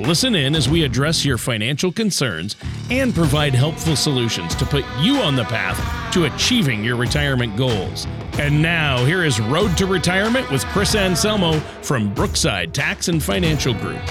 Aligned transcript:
Listen 0.00 0.34
in 0.34 0.54
as 0.54 0.68
we 0.68 0.84
address 0.84 1.24
your 1.24 1.38
financial 1.38 1.90
concerns 1.90 2.54
and 2.90 3.14
provide 3.14 3.54
helpful 3.54 3.96
solutions 3.96 4.54
to 4.56 4.66
put 4.66 4.84
you 5.00 5.16
on 5.16 5.36
the 5.36 5.44
path 5.44 6.12
to 6.12 6.26
achieving 6.26 6.84
your 6.84 6.96
retirement 6.96 7.56
goals. 7.56 8.06
And 8.38 8.60
now, 8.60 9.02
here 9.06 9.24
is 9.24 9.40
Road 9.40 9.74
to 9.78 9.86
Retirement 9.86 10.50
with 10.50 10.66
Chris 10.66 10.94
Anselmo 10.94 11.60
from 11.80 12.12
Brookside 12.12 12.74
Tax 12.74 13.08
and 13.08 13.22
Financial 13.22 13.72
Group. 13.72 14.02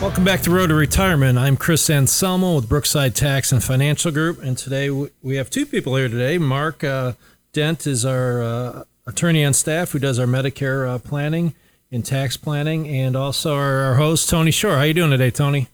Welcome 0.00 0.22
back 0.22 0.42
to 0.42 0.52
Road 0.52 0.68
to 0.68 0.74
Retirement. 0.74 1.36
I'm 1.36 1.56
Chris 1.56 1.90
Anselmo 1.90 2.54
with 2.54 2.68
Brookside 2.68 3.16
Tax 3.16 3.50
and 3.50 3.64
Financial 3.64 4.12
Group, 4.12 4.40
and 4.40 4.56
today 4.56 4.90
we 4.90 5.34
have 5.34 5.50
two 5.50 5.66
people 5.66 5.96
here 5.96 6.08
today. 6.08 6.38
Mark 6.38 6.84
uh, 6.84 7.14
Dent 7.52 7.88
is 7.88 8.04
our 8.04 8.42
uh, 8.42 8.84
attorney 9.08 9.44
on 9.44 9.54
staff 9.54 9.90
who 9.90 9.98
does 9.98 10.20
our 10.20 10.26
Medicare 10.26 10.88
uh, 10.88 10.98
planning 11.00 11.56
in 11.92 12.02
tax 12.02 12.38
planning, 12.38 12.88
and 12.88 13.14
also 13.14 13.54
our, 13.54 13.82
our 13.82 13.94
host 13.96 14.28
Tony 14.30 14.50
Shore. 14.50 14.76
How 14.76 14.82
you 14.82 14.94
doing 14.94 15.10
today, 15.10 15.30
Tony? 15.30 15.68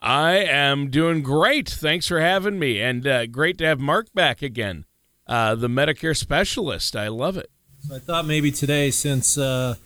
I 0.00 0.34
am 0.36 0.90
doing 0.90 1.22
great. 1.22 1.70
Thanks 1.70 2.06
for 2.06 2.20
having 2.20 2.58
me, 2.58 2.82
and 2.82 3.06
uh, 3.06 3.24
great 3.26 3.56
to 3.58 3.64
have 3.64 3.80
Mark 3.80 4.12
back 4.12 4.42
again, 4.42 4.84
uh, 5.26 5.54
the 5.54 5.68
Medicare 5.68 6.14
specialist. 6.14 6.94
I 6.94 7.08
love 7.08 7.38
it. 7.38 7.50
So 7.88 7.96
I 7.96 7.98
thought 7.98 8.26
maybe 8.26 8.52
today, 8.52 8.90
since 8.90 9.38
uh, 9.38 9.76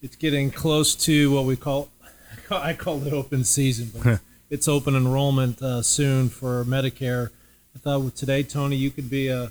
it's 0.00 0.14
getting 0.14 0.52
close 0.52 0.94
to 0.94 1.32
what 1.32 1.44
we 1.44 1.56
call, 1.56 1.88
I 2.50 2.72
call 2.74 3.04
it 3.04 3.12
open 3.12 3.42
season, 3.42 3.90
but 3.92 4.20
it's 4.48 4.68
open 4.68 4.94
enrollment 4.94 5.60
uh, 5.60 5.82
soon 5.82 6.28
for 6.28 6.64
Medicare. 6.64 7.30
I 7.74 7.80
thought 7.80 8.14
today, 8.14 8.44
Tony, 8.44 8.76
you 8.76 8.92
could 8.92 9.10
be 9.10 9.26
a 9.26 9.50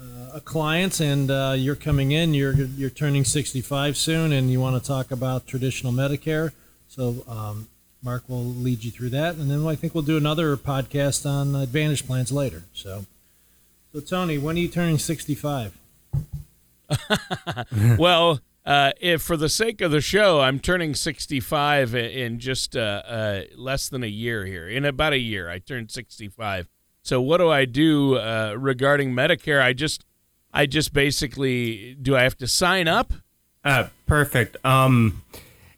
uh, 0.00 0.30
a 0.34 0.40
client 0.40 1.00
and 1.00 1.30
uh, 1.30 1.54
you're 1.56 1.76
coming 1.76 2.12
in, 2.12 2.32
you're 2.32 2.54
you're 2.54 2.90
turning 2.90 3.24
65 3.24 3.96
soon, 3.96 4.32
and 4.32 4.50
you 4.50 4.60
want 4.60 4.80
to 4.80 4.86
talk 4.86 5.10
about 5.10 5.46
traditional 5.46 5.92
Medicare. 5.92 6.52
So 6.88 7.22
um, 7.28 7.68
Mark 8.02 8.28
will 8.28 8.44
lead 8.44 8.82
you 8.82 8.90
through 8.90 9.10
that, 9.10 9.34
and 9.34 9.50
then 9.50 9.66
I 9.66 9.74
think 9.74 9.94
we'll 9.94 10.02
do 10.02 10.16
another 10.16 10.56
podcast 10.56 11.28
on 11.28 11.54
Advantage 11.54 12.06
plans 12.06 12.32
later. 12.32 12.62
So, 12.72 13.04
so 13.92 14.00
Tony, 14.00 14.38
when 14.38 14.56
are 14.56 14.60
you 14.60 14.68
turning 14.68 14.98
65? 14.98 15.76
well, 17.98 18.40
uh, 18.64 18.92
if 19.00 19.20
for 19.20 19.36
the 19.36 19.48
sake 19.48 19.80
of 19.80 19.90
the 19.90 20.00
show, 20.00 20.40
I'm 20.40 20.60
turning 20.60 20.94
65 20.94 21.94
in 21.94 22.38
just 22.38 22.74
uh, 22.74 23.02
uh, 23.06 23.42
less 23.54 23.88
than 23.88 24.02
a 24.02 24.08
year 24.08 24.46
here. 24.46 24.66
In 24.66 24.84
about 24.84 25.12
a 25.12 25.18
year, 25.18 25.50
I 25.50 25.58
turned 25.58 25.90
65. 25.90 26.68
So 27.02 27.20
what 27.20 27.38
do 27.38 27.50
I 27.50 27.64
do 27.64 28.16
uh, 28.16 28.54
regarding 28.58 29.14
Medicare? 29.14 29.62
I 29.62 29.72
just, 29.72 30.04
I 30.52 30.66
just 30.66 30.92
basically, 30.92 31.94
do 32.00 32.16
I 32.16 32.22
have 32.22 32.36
to 32.38 32.46
sign 32.46 32.88
up? 32.88 33.12
Uh, 33.64 33.88
perfect. 34.06 34.56
Um, 34.64 35.22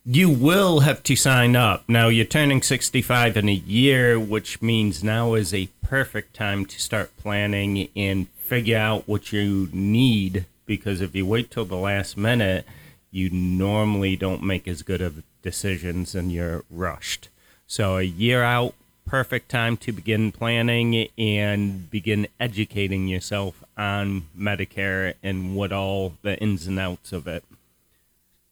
you 0.05 0.29
will 0.31 0.81
have 0.81 1.03
to 1.05 1.17
sign 1.17 1.55
up. 1.55 1.85
Now 1.89 2.09
you're 2.09 2.25
turning 2.25 2.63
65 2.63 3.37
in 3.37 3.49
a 3.49 3.53
year, 3.53 4.19
which 4.19 4.61
means 4.61 5.05
now 5.05 5.35
is 5.35 5.55
a 5.55 5.69
perfect 5.83 6.35
time 6.35 6.67
to 6.67 6.81
start 6.81 7.17
planning 7.17 7.89
and 7.95 8.29
figure 8.31 8.79
out 8.79 9.07
what 9.07 9.33
you 9.33 9.69
need. 9.73 10.47
Because 10.67 11.01
if 11.01 11.15
you 11.15 11.27
wait 11.27 11.51
till 11.51 11.65
the 11.65 11.77
last 11.77 12.17
minute, 12.17 12.67
you 13.11 13.31
normally 13.31 14.17
don't 14.17 14.43
make 14.43 14.67
as 14.67 14.83
good 14.83 15.01
of 15.01 15.23
decisions 15.43 16.15
and 16.15 16.33
you're 16.33 16.65
rushed. 16.71 17.29
So 17.67 17.99
a 17.99 18.03
year 18.03 18.43
out 18.43 18.75
perfect 19.07 19.49
time 19.49 19.77
to 19.79 19.93
begin 19.93 20.33
planning 20.33 21.09
and 21.19 21.91
begin 21.91 22.27
educating 22.41 23.09
yourself 23.09 23.63
on 23.77 24.25
Medicare 24.39 25.15
and 25.23 25.55
what 25.55 25.73
all 25.73 26.15
the 26.23 26.39
ins 26.39 26.67
and 26.67 26.79
outs 26.79 27.13
of 27.13 27.27
it. 27.27 27.45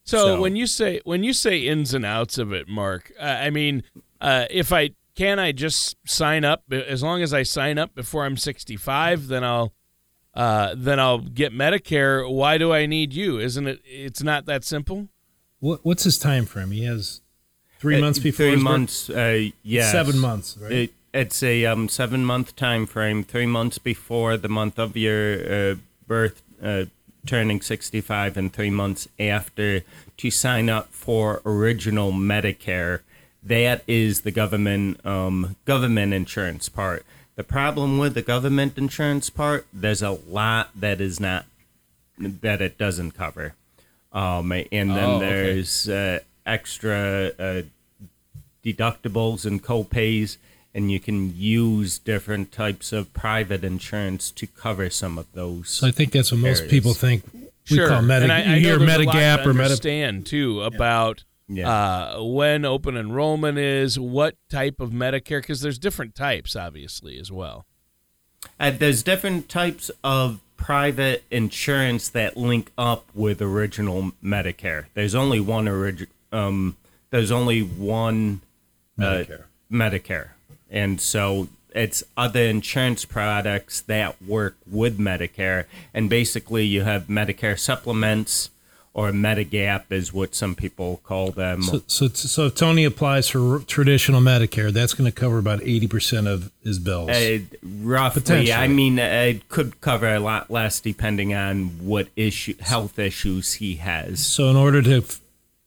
So, 0.05 0.19
so 0.19 0.41
when 0.41 0.57
you 0.57 0.67
say 0.67 1.01
when 1.05 1.23
you 1.23 1.33
say 1.33 1.59
ins 1.59 1.95
and 1.95 2.05
outs 2.05 2.39
of 2.39 2.53
it, 2.53 2.69
Mark, 2.69 3.13
uh, 3.19 3.25
I 3.25 3.51
mean, 3.51 3.85
uh, 4.21 4.47
if 4.51 4.73
I 4.73 4.91
can, 5.15 5.39
I 5.39 5.53
just 5.53 5.97
sign 6.07 6.45
up 6.45 6.65
as 6.73 7.03
long 7.03 7.23
as 7.23 7.33
I 7.33 7.43
sign 7.43 7.79
up 7.79 7.95
before 7.95 8.25
I'm 8.25 8.37
65, 8.37 9.29
then 9.29 9.45
I'll 9.45 9.73
uh, 10.35 10.75
then 10.77 11.01
I'll 11.01 11.19
get 11.19 11.53
Medicare. 11.53 12.29
Why 12.31 12.59
do 12.59 12.73
I 12.73 12.87
need 12.87 13.13
you? 13.13 13.39
Isn't 13.39 13.67
it? 13.67 13.81
It's 13.85 14.23
not 14.23 14.47
that 14.47 14.65
simple. 14.65 15.09
What, 15.59 15.81
what's 15.83 16.05
his 16.05 16.19
time 16.19 16.47
frame? 16.47 16.71
He 16.71 16.85
has 16.85 17.21
Three 17.81 17.97
uh, 17.97 18.01
months 18.01 18.19
before. 18.19 18.47
Three 18.47 18.57
months. 18.57 19.11
Uh, 19.11 19.49
yeah. 19.63 19.91
Seven 19.91 20.19
months. 20.19 20.57
Right. 20.61 20.73
It, 20.73 20.95
it's 21.13 21.43
a 21.43 21.65
um, 21.65 21.89
seven 21.89 22.25
month 22.25 22.55
time 22.55 22.87
frame. 22.87 23.25
Three 23.25 23.47
months 23.47 23.79
before 23.79 24.37
the 24.37 24.49
month 24.49 24.79
of 24.79 24.97
your 24.97 25.73
uh, 25.73 25.75
birth, 26.07 26.43
uh, 26.63 26.85
turning 27.27 27.63
sixty 27.63 28.01
five, 28.01 28.37
and 28.37 28.53
three 28.53 28.71
months 28.71 29.09
after 29.19 29.83
to 30.19 30.31
sign 30.31 30.69
up 30.69 30.93
for 30.93 31.41
original 31.45 32.13
Medicare. 32.13 33.01
That 33.43 33.83
is 33.89 34.21
the 34.21 34.31
government 34.31 35.05
um, 35.05 35.57
government 35.65 36.13
insurance 36.13 36.69
part. 36.69 37.05
The 37.37 37.45
problem 37.45 37.97
with 37.97 38.13
the 38.13 38.23
government 38.23 38.77
insurance 38.77 39.31
part, 39.31 39.67
there's 39.73 40.03
a 40.03 40.11
lot 40.11 40.69
that 40.79 41.01
is 41.01 41.19
not 41.19 41.47
that 42.19 42.61
it 42.61 42.77
doesn't 42.77 43.13
cover. 43.13 43.55
Um, 44.13 44.53
and 44.53 44.91
then 44.91 45.09
oh, 45.09 45.19
there's 45.21 45.89
okay. 45.89 46.25
Extra 46.51 47.33
uh, 47.39 47.63
deductibles 48.65 49.47
and 49.47 49.63
co-pays 49.63 50.39
and 50.75 50.91
you 50.91 51.01
can 51.01 51.37
use 51.37 51.99
different 51.99 52.53
types 52.53 52.93
of 52.93 53.13
private 53.13 53.65
insurance 53.65 54.31
to 54.31 54.47
cover 54.47 54.89
some 54.89 55.19
of 55.19 55.27
those. 55.33 55.69
So 55.71 55.87
I 55.87 55.91
think 55.91 56.13
that's 56.13 56.31
what 56.31 56.41
most 56.41 56.69
people 56.69 56.95
think. 56.95 57.25
We 57.69 57.77
sure. 57.77 57.89
call 57.89 58.03
Medi- 58.03 58.25
and 58.25 58.33
I, 58.33 58.43
I 58.43 58.57
you 58.57 58.67
hear 58.67 58.79
Medigap 58.79 59.47
or 59.47 59.51
understand 59.51 60.27
too 60.27 60.63
about 60.63 61.25
yeah. 61.53 61.69
Uh, 61.69 62.23
when 62.23 62.65
open 62.65 62.97
enrollment 62.97 63.59
is, 63.59 63.99
what 63.99 64.37
type 64.49 64.79
of 64.79 64.91
Medicare, 64.91 65.41
because 65.41 65.61
there's 65.61 65.81
different 65.81 66.15
types, 66.15 66.55
obviously, 66.55 67.19
as 67.19 67.33
well. 67.33 67.67
Uh, 68.61 68.71
there's 68.71 69.03
different 69.03 69.49
types 69.49 69.91
of 70.05 70.39
private 70.57 71.25
insurance 71.29 72.09
that 72.11 72.37
link 72.37 72.71
up 72.79 73.05
with 73.15 73.43
original 73.43 74.13
Medicare. 74.23 74.87
There's 74.95 75.15
only 75.15 75.41
one 75.41 75.67
original 75.67 76.13
um, 76.33 76.77
there's 77.11 77.31
only 77.31 77.61
one 77.61 78.41
uh, 78.99 79.03
Medicare. 79.03 79.45
Medicare, 79.71 80.29
and 80.71 81.01
so 81.01 81.49
it's 81.75 82.03
other 82.17 82.43
insurance 82.43 83.05
products 83.05 83.81
that 83.83 84.21
work 84.23 84.57
with 84.71 84.99
Medicare, 84.99 85.65
and 85.95 86.09
basically 86.11 86.65
you 86.65 86.83
have 86.83 87.07
Medicare 87.07 87.59
supplements 87.59 88.51
or 88.93 89.13
Medigap 89.13 89.85
is 89.91 90.13
what 90.13 90.35
some 90.35 90.55
people 90.55 91.01
call 91.05 91.31
them. 91.31 91.63
So, 91.63 91.83
so, 91.87 92.09
so 92.09 92.47
if 92.47 92.57
Tony 92.57 92.85
applies 92.85 93.29
for 93.29 93.61
traditional 93.61 94.21
Medicare, 94.21 94.73
that's 94.73 94.95
going 94.95 95.11
to 95.11 95.15
cover 95.15 95.39
about 95.39 95.63
eighty 95.63 95.87
percent 95.87 96.27
of 96.27 96.51
his 96.65 96.79
bills. 96.79 97.11
Uh, 97.11 97.39
roughly, 97.63 98.53
I 98.53 98.67
mean, 98.69 98.99
it 98.99 99.49
could 99.49 99.81
cover 99.81 100.13
a 100.13 100.21
lot 100.21 100.51
less 100.51 100.81
depending 100.81 101.35
on 101.35 101.87
what 101.87 102.09
issue, 102.17 102.57
health 102.59 102.99
issues 102.99 103.55
he 103.55 103.77
has. 103.77 104.27
So, 104.27 104.49
in 104.51 104.57
order 104.57 104.83
to 104.83 105.05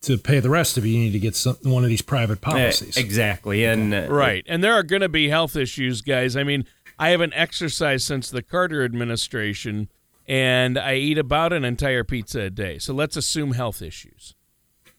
to 0.04 0.18
pay 0.18 0.40
the 0.40 0.50
rest 0.50 0.78
of 0.78 0.86
it, 0.86 0.90
you 0.90 1.00
need 1.00 1.14
to 1.14 1.20
get 1.20 1.36
some, 1.36 1.58
one 1.64 1.84
of 1.84 1.90
these 1.90 2.02
private 2.02 2.42
policies. 2.42 2.98
Uh, 2.98 3.02
exactly, 3.02 3.66
and 3.66 3.94
uh, 3.94 4.08
right, 4.10 4.44
and 4.48 4.64
there 4.64 4.74
are 4.74 4.84
going 4.84 5.02
to 5.02 5.10
be 5.10 5.30
health 5.30 5.56
issues, 5.56 6.02
guys. 6.02 6.36
I 6.36 6.44
mean, 6.44 6.66
I 7.00 7.10
haven't 7.10 7.34
exercised 7.36 8.06
since 8.06 8.30
the 8.30 8.42
Carter 8.42 8.84
administration, 8.84 9.90
and 10.28 10.78
I 10.78 10.96
eat 10.96 11.18
about 11.18 11.54
an 11.54 11.66
entire 11.66 12.04
pizza 12.04 12.42
a 12.42 12.50
day. 12.50 12.78
So 12.80 12.94
let's 12.94 13.18
assume 13.18 13.54
health 13.54 13.82
issues. 13.82 14.36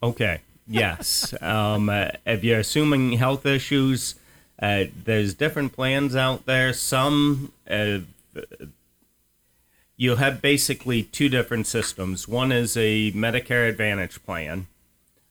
Okay. 0.02 0.40
Yes. 0.66 1.34
um, 1.40 1.88
uh, 1.88 2.08
if 2.26 2.44
you're 2.44 2.60
assuming 2.60 3.12
health 3.12 3.46
issues, 3.46 4.16
uh, 4.60 4.84
there's 5.04 5.34
different 5.34 5.72
plans 5.72 6.16
out 6.16 6.46
there. 6.46 6.72
Some 6.72 7.52
uh, 7.68 7.98
you 9.96 10.16
have 10.16 10.42
basically 10.42 11.04
two 11.04 11.28
different 11.28 11.66
systems. 11.66 12.26
One 12.26 12.50
is 12.50 12.76
a 12.76 13.12
Medicare 13.12 13.68
Advantage 13.68 14.22
plan, 14.24 14.66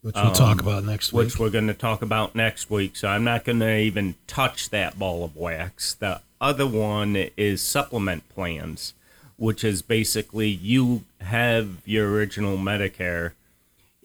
which 0.04 0.16
we'll 0.16 0.28
um, 0.28 0.34
talk 0.34 0.62
about 0.62 0.84
next 0.84 1.12
week. 1.12 1.26
Which 1.26 1.40
we're 1.40 1.50
going 1.50 1.68
to 1.68 1.74
talk 1.74 2.02
about 2.02 2.36
next 2.36 2.70
week. 2.70 2.96
So 2.96 3.08
I'm 3.08 3.24
not 3.24 3.46
going 3.46 3.60
to 3.62 3.78
even 3.78 4.16
touch 4.28 4.70
that 4.70 5.00
ball 5.00 5.24
of 5.24 5.36
wax. 5.36 5.96
The 5.96 6.22
other 6.40 6.68
one 6.68 7.16
is 7.38 7.62
supplement 7.62 8.28
plans, 8.30 8.94
which 9.38 9.64
is 9.64 9.82
basically 9.82 10.50
you 10.50 11.06
have 11.22 11.82
your 11.86 12.12
original 12.12 12.58
Medicare 12.58 13.32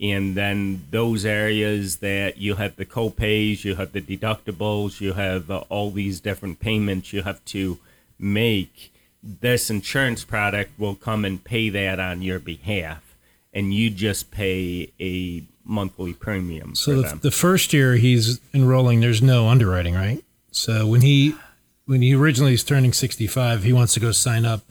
And 0.00 0.36
then 0.36 0.86
those 0.92 1.24
areas 1.26 1.96
that 1.96 2.38
you 2.38 2.54
have 2.54 2.76
the 2.76 2.84
co-pays, 2.84 3.64
you 3.64 3.74
have 3.74 3.90
the 3.92 4.00
deductibles, 4.00 5.00
you 5.00 5.14
have 5.14 5.50
uh, 5.50 5.64
all 5.68 5.90
these 5.90 6.20
different 6.20 6.60
payments 6.60 7.12
you 7.12 7.22
have 7.22 7.44
to 7.46 7.78
make. 8.18 8.92
This 9.22 9.70
insurance 9.70 10.22
product 10.24 10.78
will 10.78 10.94
come 10.94 11.24
and 11.24 11.42
pay 11.42 11.68
that 11.70 11.98
on 11.98 12.22
your 12.22 12.38
behalf, 12.38 13.16
and 13.52 13.74
you 13.74 13.90
just 13.90 14.30
pay 14.30 14.92
a 15.00 15.42
monthly 15.68 16.14
premium 16.14 16.74
So 16.74 17.02
the, 17.02 17.16
the 17.16 17.30
first 17.30 17.72
year 17.72 17.96
he's 17.96 18.40
enrolling, 18.54 19.00
there's 19.00 19.22
no 19.22 19.48
underwriting, 19.48 19.94
right? 19.94 20.24
So 20.50 20.86
when 20.86 21.02
he 21.02 21.34
when 21.86 22.02
he 22.02 22.14
originally 22.14 22.54
is 22.54 22.64
turning 22.64 22.92
65, 22.92 23.62
he 23.62 23.72
wants 23.72 23.94
to 23.94 24.00
go 24.00 24.12
sign 24.12 24.44
up. 24.44 24.62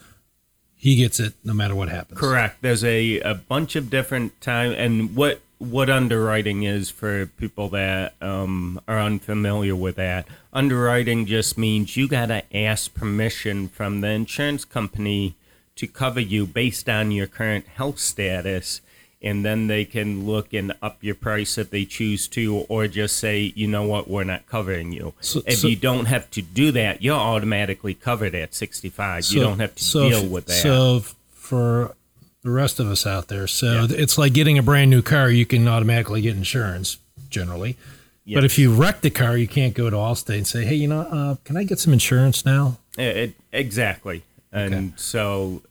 He 0.76 0.96
gets 0.96 1.20
it 1.20 1.34
no 1.44 1.54
matter 1.54 1.74
what 1.74 1.90
happens. 1.90 2.20
Correct. 2.20 2.62
There's 2.62 2.84
a, 2.84 3.20
a 3.22 3.34
bunch 3.34 3.76
of 3.76 3.90
different 3.90 4.40
time 4.42 4.72
and 4.74 5.16
what 5.16 5.42
what 5.60 5.90
underwriting 5.90 6.62
is 6.64 6.92
for 6.92 7.26
people 7.26 7.70
that 7.70 8.14
um, 8.22 8.80
are 8.88 9.00
unfamiliar 9.00 9.76
with 9.76 9.96
that. 9.96 10.28
Underwriting 10.54 11.26
just 11.26 11.58
means 11.58 11.98
you 11.98 12.08
gotta 12.08 12.44
ask 12.56 12.94
permission 12.94 13.68
from 13.68 14.02
the 14.02 14.10
insurance 14.10 14.66
company 14.66 15.36
to 15.76 15.88
cover 15.88 16.20
you 16.20 16.46
based 16.46 16.88
on 16.90 17.12
your 17.12 17.28
current 17.28 17.66
health 17.68 18.00
status. 18.00 18.82
And 19.22 19.44
then 19.44 19.66
they 19.66 19.84
can 19.84 20.28
look 20.28 20.54
and 20.54 20.74
up 20.82 20.98
your 21.02 21.16
price 21.16 21.58
if 21.58 21.72
they 21.72 21.86
choose 21.86 22.28
to, 22.30 22.66
or 22.70 22.88
just 22.88 23.18
say, 23.18 23.52
you 23.56 23.68
know 23.68 23.84
what, 23.84 24.08
we're 24.08 24.24
not 24.24 24.46
covering 24.46 24.92
you. 24.94 25.14
So- 25.22 25.42
if 25.48 25.60
so- 25.60 25.68
you 25.68 25.76
don't 25.76 26.06
have 26.06 26.30
to 26.32 26.42
do 26.44 26.72
that, 26.74 27.02
you're 27.02 27.16
automatically 27.16 27.96
covered 27.96 28.36
at 28.36 28.54
65. 28.54 29.26
So- 29.26 29.34
you 29.36 29.42
don't 29.42 29.60
have 29.60 29.74
to 29.74 29.84
deal 29.84 30.26
f- 30.26 30.30
with 30.30 30.46
that. 30.46 30.62
So 30.62 31.04
for 31.34 31.96
the 32.44 32.52
rest 32.52 32.80
of 32.80 32.88
us 32.92 33.08
out 33.08 33.28
there, 33.28 33.48
so 33.48 33.88
it's 33.90 34.20
like 34.20 34.34
getting 34.34 34.58
a 34.60 34.64
brand 34.64 34.92
new 34.92 35.02
car. 35.02 35.32
You 35.32 35.46
can 35.48 35.68
automatically 35.68 36.22
get 36.22 36.36
insurance 36.36 36.98
generally, 37.32 37.76
but 38.32 38.44
if 38.46 38.60
you 38.60 38.72
wreck 38.72 39.02
the 39.02 39.10
car, 39.10 39.36
you 39.36 39.48
can't 39.48 39.74
go 39.74 39.90
to 39.90 39.96
Allstate 39.96 40.38
and 40.38 40.48
say, 40.48 40.64
"Hey, 40.64 40.76
you 40.76 40.88
know, 40.88 41.02
uh, 41.02 41.36
can 41.44 41.58
I 41.58 41.64
get 41.64 41.80
some 41.80 41.92
insurance 41.92 42.46
now?" 42.46 42.78
It, 42.98 43.34
exactly. 43.52 44.22
And 44.52 44.94
so, 44.96 45.62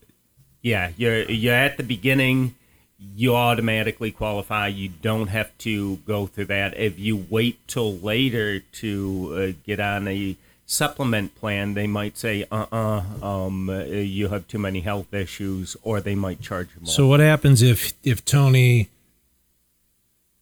yeah, 0.62 0.90
you're 0.96 1.22
you're 1.30 1.54
at 1.54 1.76
the 1.76 1.82
beginning. 1.84 2.56
You 2.98 3.36
automatically 3.36 4.10
qualify. 4.10 4.68
You 4.68 4.88
don't 4.88 5.28
have 5.28 5.56
to 5.58 5.96
go 6.06 6.26
through 6.26 6.46
that. 6.46 6.76
If 6.78 6.98
you 6.98 7.26
wait 7.28 7.66
till 7.68 7.94
later 7.96 8.60
to 8.60 9.54
uh, 9.54 9.62
get 9.66 9.80
on 9.80 10.08
a 10.08 10.36
supplement 10.66 11.34
plan, 11.36 11.74
they 11.74 11.86
might 11.86 12.18
say, 12.18 12.46
"Uh, 12.50 12.66
uh 12.72 13.02
um, 13.22 13.70
uh, 13.70 13.84
you 13.84 14.28
have 14.28 14.46
too 14.48 14.58
many 14.58 14.80
health 14.80 15.14
issues," 15.14 15.76
or 15.82 16.00
they 16.00 16.14
might 16.14 16.40
charge 16.40 16.68
you 16.74 16.82
more. 16.82 16.92
So 16.92 17.06
what 17.06 17.20
happens 17.20 17.62
if 17.62 17.94
if 18.02 18.24
Tony 18.24 18.88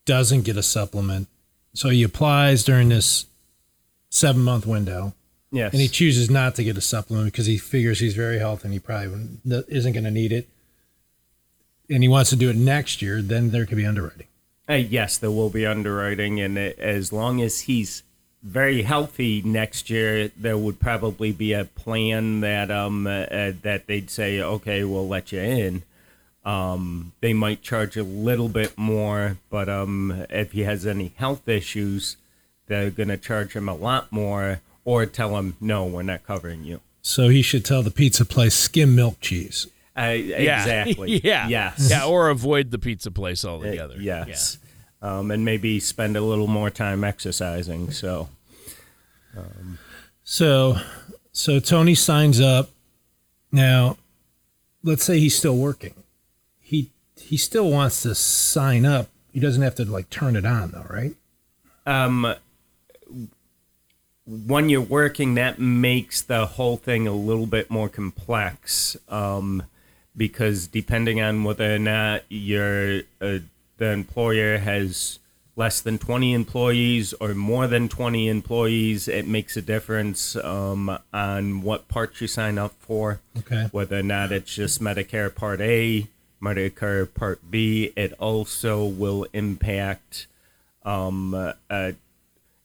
doesn't 0.07 0.43
get 0.43 0.57
a 0.57 0.63
supplement? 0.63 1.29
So 1.75 1.91
he 1.91 2.03
applies 2.03 2.65
during 2.65 2.89
this 2.89 3.27
seven 4.11 4.43
month 4.43 4.67
window, 4.67 5.15
yes, 5.53 5.73
and 5.73 5.83
he 5.83 5.89
chooses 5.89 6.31
not 6.31 6.55
to 6.57 6.65
get 6.65 6.77
a 6.77 6.81
supplement 6.81 7.27
because 7.27 7.47
he 7.47 7.59
figures 7.59 8.01
he's 8.01 8.15
very 8.15 8.39
healthy 8.39 8.65
and 8.65 8.73
he 8.73 8.79
probably 8.79 9.39
isn't 9.45 9.93
going 9.93 10.05
to 10.05 10.11
need 10.11 10.33
it, 10.33 10.49
and 11.91 12.03
he 12.03 12.09
wants 12.09 12.31
to 12.31 12.37
do 12.37 12.51
it 12.51 12.57
next 12.57 13.03
year. 13.03 13.23
Then 13.23 13.51
there 13.51 13.67
could 13.67 13.77
be 13.77 13.87
underwriting. 13.87 14.27
Uh, 14.69 14.75
yes, 14.75 15.19
there 15.19 15.31
will 15.31 15.51
be 15.51 15.67
underwriting, 15.67 16.41
and 16.41 16.57
uh, 16.57 16.73
as 16.79 17.13
long 17.13 17.43
as 17.43 17.61
he's 17.63 18.03
very 18.43 18.83
healthy 18.83 19.43
next 19.43 19.91
year, 19.91 20.31
there 20.37 20.57
would 20.57 20.79
probably 20.79 21.33
be 21.33 21.53
a 21.53 21.65
plan 21.65 22.41
that 22.41 22.71
um 22.71 23.07
uh, 23.07 23.11
uh, 23.11 23.53
that 23.63 23.87
they'd 23.87 24.11
say, 24.11 24.41
okay, 24.41 24.85
we'll 24.85 25.09
let 25.09 25.33
you 25.33 25.41
in. 25.41 25.83
Um, 26.45 27.13
they 27.21 27.33
might 27.33 27.63
charge 27.63 27.97
a 27.97 28.03
little 28.03 28.49
bit 28.49 28.77
more, 28.77 29.39
but 29.49 29.69
um, 29.69 30.27
if 30.29 30.53
he 30.53 30.61
has 30.63 30.87
any 30.87 31.13
health 31.17 31.49
issues, 31.49 32.19
they're 32.67 32.91
gonna 32.91 33.17
charge 33.17 33.55
him 33.55 33.69
a 33.69 33.75
lot 33.75 34.13
more, 34.13 34.61
or 34.85 35.07
tell 35.07 35.37
him, 35.39 35.57
no, 35.61 35.87
we're 35.87 36.03
not 36.03 36.27
covering 36.27 36.65
you. 36.65 36.81
So 37.01 37.29
he 37.29 37.43
should 37.43 37.65
tell 37.65 37.83
the 37.83 37.91
pizza 37.91 38.25
place 38.25 38.55
skim 38.55 38.95
milk 38.95 39.21
cheese. 39.21 39.67
Uh, 39.97 40.03
Yeah. 40.17 40.61
Exactly. 40.61 41.21
yeah. 41.25 41.49
Yes. 41.49 41.89
Yeah. 41.91 42.05
Or 42.07 42.29
avoid 42.31 42.71
the 42.71 42.79
pizza 42.79 43.11
place 43.11 43.45
Uh, 43.45 43.51
altogether. 43.53 43.97
yes. 44.01 44.59
Um, 45.03 45.31
and 45.31 45.45
maybe 45.45 45.81
spend 45.81 46.17
a 46.17 46.21
little 46.23 46.47
more 46.47 46.71
time 46.71 47.05
exercising. 47.05 47.91
So. 47.91 48.29
So, 50.25 50.77
so 51.33 51.61
Tony 51.61 51.95
signs 51.95 52.41
up. 52.41 52.71
Now, 53.53 53.99
let's 54.83 55.05
say 55.05 55.19
he's 55.19 55.37
still 55.37 55.57
working. 55.57 55.95
He 56.61 56.91
he 57.21 57.37
still 57.37 57.71
wants 57.71 58.03
to 58.03 58.15
sign 58.15 58.87
up. 58.87 59.09
He 59.33 59.41
doesn't 59.41 59.63
have 59.63 59.75
to 59.77 59.85
like 59.85 60.09
turn 60.11 60.37
it 60.37 60.47
on 60.47 60.71
though, 60.71 60.87
right? 60.89 61.15
um, 61.87 62.35
when 64.27 64.71
you're 64.71 64.81
working, 64.81 65.35
that 65.35 65.59
makes 65.59 66.23
the 66.23 66.47
whole 66.47 66.79
thing 66.79 67.07
a 67.07 67.13
little 67.13 67.47
bit 67.47 67.71
more 67.71 67.89
complex. 67.91 68.97
Um, 69.11 69.65
because 70.17 70.67
depending 70.69 71.21
on 71.21 71.45
whether 71.45 71.75
or 71.75 71.79
not 71.79 72.23
your 72.29 73.01
uh, 73.21 73.39
the 73.79 73.91
employer 73.91 74.59
has 74.59 75.19
less 75.57 75.81
than 75.81 75.99
20 75.99 76.33
employees 76.33 77.13
or 77.15 77.33
more 77.35 77.67
than 77.69 77.89
20 77.89 78.29
employees, 78.29 79.07
it 79.07 79.27
makes 79.27 79.57
a 79.57 79.63
difference 79.63 80.35
um, 80.37 80.99
on 81.13 81.63
what 81.63 81.87
part 81.89 82.21
you 82.21 82.27
sign 82.27 82.59
up 82.59 82.73
for 82.81 83.21
Okay. 83.39 83.69
whether 83.71 83.99
or 83.99 84.03
not 84.03 84.33
it's 84.33 84.53
just 84.55 84.81
Medicare 84.81 85.33
Part 85.33 85.61
A, 85.61 86.09
Medicare 86.43 87.13
Part 87.13 87.51
B. 87.51 87.93
It 87.97 88.13
also 88.15 88.85
will 88.85 89.27
impact 89.33 90.27
um, 90.85 91.35
uh, 91.35 91.53
uh, 91.71 91.93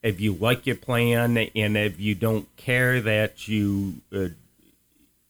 if 0.01 0.19
you 0.19 0.33
like 0.33 0.65
your 0.65 0.75
plan 0.75 1.37
and 1.37 1.77
if 1.77 1.99
you 1.99 2.15
don't 2.15 2.47
care 2.57 3.01
that 3.01 3.47
you 3.47 3.95
uh, 4.15 4.29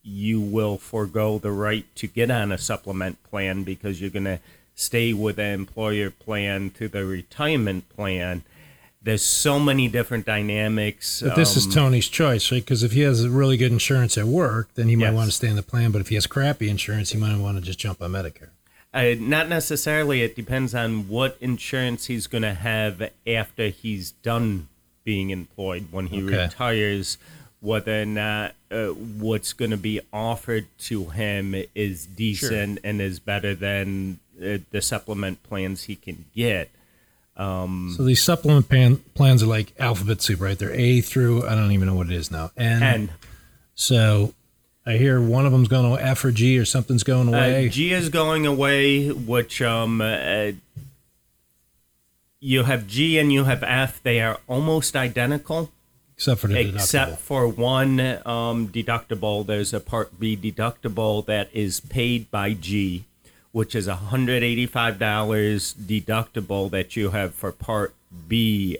you 0.02 0.40
will 0.40 0.78
forego 0.78 1.38
the 1.38 1.50
right 1.52 1.84
to 1.96 2.06
get 2.06 2.30
on 2.30 2.50
a 2.52 2.58
supplement 2.58 3.22
plan 3.22 3.62
because 3.64 4.00
you're 4.00 4.10
going 4.10 4.24
to 4.24 4.40
stay 4.74 5.12
with 5.12 5.36
the 5.36 5.44
employer 5.44 6.10
plan 6.10 6.70
to 6.70 6.88
the 6.88 7.04
retirement 7.04 7.88
plan. 7.90 8.42
There's 9.02 9.22
so 9.24 9.58
many 9.58 9.88
different 9.88 10.26
dynamics. 10.26 11.22
But 11.22 11.36
this 11.36 11.56
is 11.56 11.66
um, 11.66 11.72
Tony's 11.72 12.08
choice, 12.08 12.50
right? 12.52 12.62
Because 12.62 12.82
if 12.82 12.92
he 12.92 13.00
has 13.00 13.26
really 13.26 13.56
good 13.56 13.72
insurance 13.72 14.16
at 14.18 14.26
work, 14.26 14.68
then 14.74 14.88
he 14.88 14.96
might 14.96 15.06
Yes. 15.06 15.14
want 15.14 15.28
to 15.30 15.36
stay 15.36 15.48
in 15.48 15.56
the 15.56 15.62
plan. 15.62 15.90
But 15.90 16.00
if 16.02 16.08
he 16.08 16.14
has 16.16 16.26
crappy 16.26 16.68
insurance, 16.68 17.10
he 17.10 17.18
might 17.18 17.36
want 17.38 17.56
to 17.58 17.62
just 17.62 17.78
jump 17.78 18.02
on 18.02 18.12
Medicare. 18.12 18.50
Uh, 18.92 19.14
not 19.18 19.48
necessarily. 19.48 20.20
It 20.22 20.34
depends 20.36 20.74
on 20.74 21.08
what 21.08 21.36
insurance 21.40 22.06
he's 22.06 22.26
going 22.26 22.42
to 22.42 22.54
have 22.54 23.10
after 23.26 23.68
he's 23.68 24.10
done 24.10 24.68
being 25.04 25.30
employed. 25.30 25.86
When 25.90 26.08
he 26.08 26.22
Okay. 26.22 26.44
retires, 26.44 27.16
whether 27.60 28.02
or 28.02 28.06
not 28.06 28.54
uh, 28.70 28.88
what's 28.88 29.52
going 29.52 29.72
to 29.72 29.76
be 29.76 30.00
offered 30.12 30.66
to 30.78 31.06
him 31.06 31.54
is 31.74 32.06
decent 32.06 32.78
and 32.84 33.00
is 33.00 33.18
better 33.18 33.54
than 33.54 34.18
uh, 34.42 34.58
the 34.70 34.80
supplement 34.80 35.42
plans 35.42 35.84
he 35.84 35.96
can 35.96 36.24
get. 36.34 36.70
So 37.36 38.04
these 38.04 38.22
supplement 38.22 38.68
plan, 38.68 38.96
plans 39.14 39.42
are 39.42 39.46
like 39.46 39.72
alphabet 39.78 40.20
soup, 40.20 40.40
right? 40.40 40.58
They're 40.58 40.74
A 40.74 41.00
through 41.00 41.46
I 41.46 41.54
don't 41.54 41.72
even 41.72 41.88
know 41.88 41.94
what 41.94 42.08
it 42.08 42.12
is 42.12 42.30
now. 42.30 42.50
N. 42.56 42.82
And 42.82 43.10
so 43.74 44.34
I 44.84 44.98
hear 44.98 45.20
one 45.20 45.46
of 45.46 45.52
them's 45.52 45.68
going 45.68 45.96
to 45.96 46.02
F 46.04 46.24
or 46.24 46.32
G 46.32 46.58
or 46.58 46.66
something's 46.66 47.02
going 47.02 47.28
away. 47.28 47.66
Uh, 47.66 47.70
G 47.70 47.92
is 47.92 48.10
going 48.10 48.46
away, 48.46 49.10
which 49.10 49.62
um, 49.62 50.02
uh, 50.02 50.52
you 52.40 52.64
have 52.64 52.86
G 52.86 53.18
and 53.18 53.32
you 53.32 53.44
have 53.44 53.62
F. 53.62 54.02
They 54.02 54.20
are 54.20 54.38
almost 54.46 54.94
identical. 54.94 55.70
Except 56.20 56.40
for 56.42 56.48
the 56.48 56.60
except 56.60 57.12
deductible. 57.12 57.18
for 57.18 57.48
one 57.48 58.00
um, 58.26 58.68
deductible. 58.68 59.46
There's 59.46 59.72
a 59.72 59.80
Part 59.80 60.20
B 60.20 60.36
deductible 60.36 61.24
that 61.24 61.48
is 61.54 61.80
paid 61.80 62.30
by 62.30 62.52
G, 62.52 63.06
which 63.52 63.74
is 63.74 63.88
a 63.88 63.96
$185 63.96 64.68
deductible 65.74 66.70
that 66.70 66.94
you 66.94 67.10
have 67.10 67.34
for 67.34 67.52
Part 67.52 67.94
B 68.28 68.78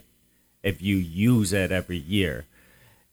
if 0.62 0.82
you 0.82 0.96
use 0.96 1.54
it 1.54 1.72
every 1.72 1.96
year. 1.96 2.44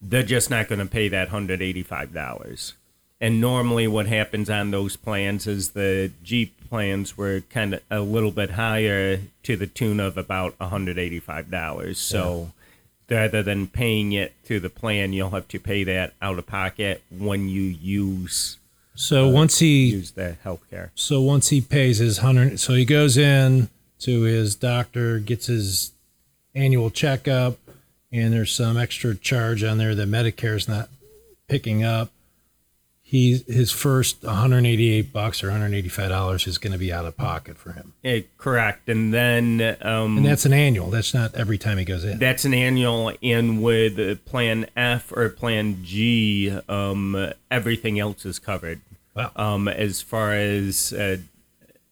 They're 0.02 0.24
just 0.24 0.50
not 0.50 0.68
going 0.68 0.80
to 0.80 0.86
pay 0.86 1.08
that 1.08 1.30
$185. 1.30 2.74
And 3.22 3.40
normally, 3.40 3.88
what 3.88 4.08
happens 4.08 4.50
on 4.50 4.72
those 4.72 4.98
plans 4.98 5.48
is 5.48 5.72
the 5.72 6.12
G 6.22 6.52
plans 6.70 7.18
were 7.18 7.44
kind 7.50 7.76
of 7.76 7.82
a 7.90 8.02
little 8.02 8.32
bit 8.32 8.52
higher 8.52 9.22
to 9.44 9.56
the 9.56 9.68
tune 9.68 10.02
of 10.02 10.18
about 10.18 10.58
$185. 10.60 11.96
So 11.96 12.52
rather 13.10 13.42
than 13.42 13.68
paying 13.68 14.12
it 14.12 14.34
to 14.46 14.60
the 14.60 14.70
plan, 14.70 15.14
you'll 15.14 15.30
have 15.32 15.48
to 15.50 15.60
pay 15.60 15.84
that 15.84 16.14
out 16.22 16.38
of 16.38 16.46
pocket 16.48 17.04
when 17.10 17.48
you 17.48 17.62
use 17.64 18.58
So 18.96 19.30
uh, 19.30 19.32
once 19.32 19.60
he 19.60 19.88
use 19.88 20.12
the 20.12 20.34
health 20.44 20.62
care. 20.70 20.92
so 20.96 21.22
once 21.22 21.50
he 21.50 21.62
pays 21.62 22.00
his 22.00 22.20
hundred, 22.20 22.60
so 22.60 22.74
he 22.74 22.86
goes 22.86 23.18
in 23.18 23.70
to 24.00 24.22
his 24.22 24.56
doctor, 24.56 25.20
gets 25.20 25.48
his 25.48 25.92
annual 26.54 26.90
checkup, 26.90 27.58
and 28.12 28.34
there's 28.34 28.52
some 28.52 28.78
extra 28.78 29.16
charge 29.16 29.64
on 29.64 29.78
there 29.78 29.96
that 29.96 30.08
Medicare's 30.08 30.68
not 30.68 30.90
picking 31.48 31.84
up. 31.84 32.12
He 33.10 33.42
his 33.48 33.72
first 33.72 34.22
188 34.24 35.14
bucks 35.14 35.42
or 35.42 35.48
185 35.48 36.10
dollars 36.10 36.46
is 36.46 36.58
going 36.58 36.74
to 36.74 36.78
be 36.78 36.92
out 36.92 37.06
of 37.06 37.16
pocket 37.16 37.58
for 37.58 37.72
him. 37.72 37.94
Eh, 38.04 38.24
correct. 38.38 38.90
And 38.90 39.14
then 39.14 39.78
um, 39.82 40.18
And 40.18 40.26
that's 40.26 40.46
an 40.46 40.52
annual. 40.52 40.90
That's 40.90 41.14
not 41.14 41.34
every 41.34 41.58
time 41.58 41.78
he 41.78 41.86
goes 41.86 42.04
in. 42.04 42.20
That's 42.20 42.44
an 42.44 42.54
annual, 42.54 43.14
and 43.24 43.64
with 43.64 44.26
Plan 44.26 44.66
F 44.76 45.14
or 45.16 45.30
Plan 45.30 45.86
G, 45.86 46.52
um, 46.68 47.32
everything 47.50 47.98
else 47.98 48.26
is 48.26 48.40
covered. 48.40 48.82
Wow. 49.16 49.32
Um, 49.38 49.70
as 49.70 50.02
far 50.02 50.34
as 50.34 50.92
uh, 50.92 51.18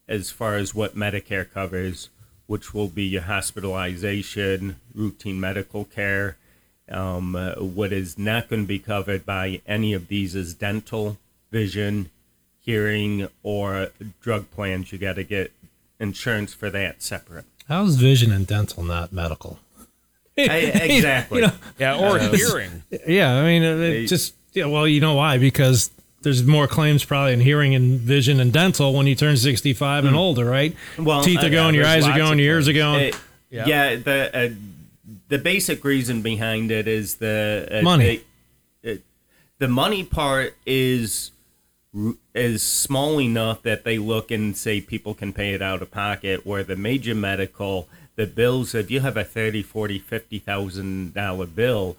as 0.09 0.31
far 0.31 0.55
as 0.55 0.75
what 0.75 0.97
Medicare 0.97 1.49
covers, 1.49 2.09
which 2.45 2.73
will 2.73 2.89
be 2.89 3.03
your 3.03 3.21
hospitalization, 3.21 4.81
routine 4.93 5.39
medical 5.39 5.85
care. 5.85 6.35
Um, 6.89 7.35
uh, 7.35 7.53
what 7.55 7.91
is 7.91 8.17
not 8.17 8.47
going 8.47 8.61
to 8.63 8.67
be 8.67 8.79
covered 8.79 9.25
by 9.25 9.61
any 9.65 9.93
of 9.93 10.07
these 10.07 10.35
is 10.35 10.53
dental, 10.53 11.17
vision, 11.51 12.09
hearing, 12.61 13.27
or 13.43 13.89
drug 14.21 14.49
plans. 14.51 14.91
You 14.91 14.99
got 14.99 15.15
to 15.15 15.23
get 15.23 15.51
insurance 15.99 16.53
for 16.53 16.69
that 16.69 17.01
separate. 17.01 17.45
How's 17.67 17.95
vision 17.95 18.31
and 18.31 18.45
dental 18.45 18.83
not 18.83 19.11
medical? 19.11 19.57
I- 20.37 20.43
exactly. 20.43 21.39
You 21.41 21.47
know, 21.47 21.53
Yeah, 21.79 21.97
or 21.97 22.19
Uh, 22.19 22.31
hearing. 22.31 22.83
yeah, 23.07 23.33
I 23.35 23.43
mean, 23.45 23.63
it 23.63 23.77
They- 23.77 24.05
just 24.05 24.35
yeah, 24.53 24.65
well, 24.65 24.87
you 24.87 25.01
know 25.01 25.15
why? 25.15 25.37
Because 25.37 25.89
there's 26.21 26.43
more 26.43 26.67
claims 26.67 27.03
probably 27.03 27.33
in 27.33 27.39
hearing 27.41 27.75
and 27.75 27.99
vision 27.99 28.39
and 28.39 28.51
dental 28.53 28.93
when 28.93 29.05
you 29.07 29.15
turn 29.15 29.37
65 29.37 30.05
and 30.05 30.15
older, 30.15 30.45
right? 30.45 30.75
Well, 30.97 31.23
teeth 31.23 31.43
uh, 31.43 31.47
are 31.47 31.49
going, 31.49 31.75
yeah, 31.75 31.81
your 31.81 31.89
eyes 31.89 32.05
are 32.05 32.17
going, 32.17 32.39
your 32.39 32.53
ears 32.55 32.67
are 32.67 32.73
going. 32.73 33.13
Uh, 33.13 33.17
Yeah. 33.49 33.65
yeah. 33.67 33.95
the 33.97 34.31
uh, 34.33 34.49
the 35.29 35.37
basic 35.39 35.83
reason 35.83 36.21
behind 36.21 36.71
it 36.71 36.87
is 36.87 37.15
the 37.15 37.67
uh, 37.71 37.81
Money. 37.81 38.21
The, 38.81 38.93
uh, 38.93 38.95
the 39.57 39.67
money 39.67 40.03
part 40.03 40.55
is 40.65 41.31
is 42.33 42.61
small 42.61 43.21
enough 43.21 43.61
that 43.63 43.85
they 43.85 43.97
look 43.97 44.29
and 44.29 44.55
say 44.57 44.81
people 44.81 45.13
can 45.13 45.31
pay 45.31 45.53
it 45.53 45.61
out 45.61 45.81
of 45.81 45.89
pocket. 45.91 46.45
Where 46.45 46.63
the 46.63 46.75
major 46.75 47.15
medical, 47.15 47.87
the 48.15 48.27
bills, 48.27 48.75
if 48.75 48.91
you 48.91 48.99
have 48.99 49.15
a 49.17 49.23
thirty, 49.23 49.63
forty, 49.63 49.99
fifty 49.99 50.39
thousand 50.39 51.13
dollar 51.13 51.45
bill. 51.45 51.95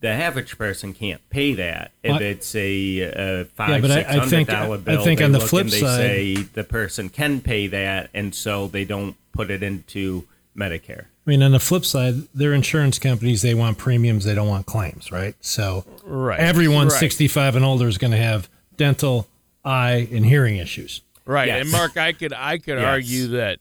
The 0.00 0.10
average 0.10 0.58
person 0.58 0.92
can't 0.92 1.22
pay 1.30 1.54
that. 1.54 1.90
If 2.02 2.20
it's 2.20 2.54
a, 2.54 3.40
uh 3.40 3.44
five, 3.54 3.80
but 3.80 3.90
I- 3.90 3.94
six 3.94 4.10
I 4.10 4.26
think- 4.26 4.48
I 4.50 5.04
think 5.04 5.18
they 5.20 5.24
on 5.24 5.32
the 5.32 5.40
flip 5.40 5.62
and 5.62 5.72
they 5.72 5.80
side- 5.80 5.96
say 5.98 6.34
the 6.52 6.64
person 6.64 7.08
can 7.08 7.40
pay 7.40 7.68
that, 7.68 8.10
and 8.12 8.34
so 8.34 8.66
they 8.68 8.84
don't 8.84 9.16
put 9.32 9.50
it 9.50 9.62
into 9.62 10.24
Medicare. 10.56 11.06
I 11.26 11.30
mean, 11.30 11.42
on 11.42 11.52
the 11.52 11.58
flip 11.60 11.84
side, 11.84 12.14
they're 12.34 12.52
insurance 12.52 12.98
companies. 12.98 13.42
They 13.42 13.54
want 13.54 13.78
premiums. 13.78 14.24
They 14.24 14.34
don't 14.34 14.48
want 14.48 14.66
claims, 14.66 15.10
right? 15.10 15.34
So 15.40 15.84
Right. 16.04 16.38
everyone 16.38 16.88
right. 16.88 16.98
65 17.00 17.56
and 17.56 17.64
older 17.64 17.88
is 17.88 17.98
going 17.98 18.10
to 18.12 18.16
have 18.18 18.48
dental, 18.76 19.26
eye, 19.64 20.06
and 20.12 20.24
hearing 20.26 20.56
issues. 20.58 21.00
Right. 21.24 21.48
Yes. 21.48 21.62
And 21.62 21.70
Mark, 21.72 21.96
I 21.96 22.12
could 22.12 22.32
I 22.32 22.58
could 22.58 22.78
Yes. 22.78 22.84
argue 22.86 23.26
that 23.28 23.58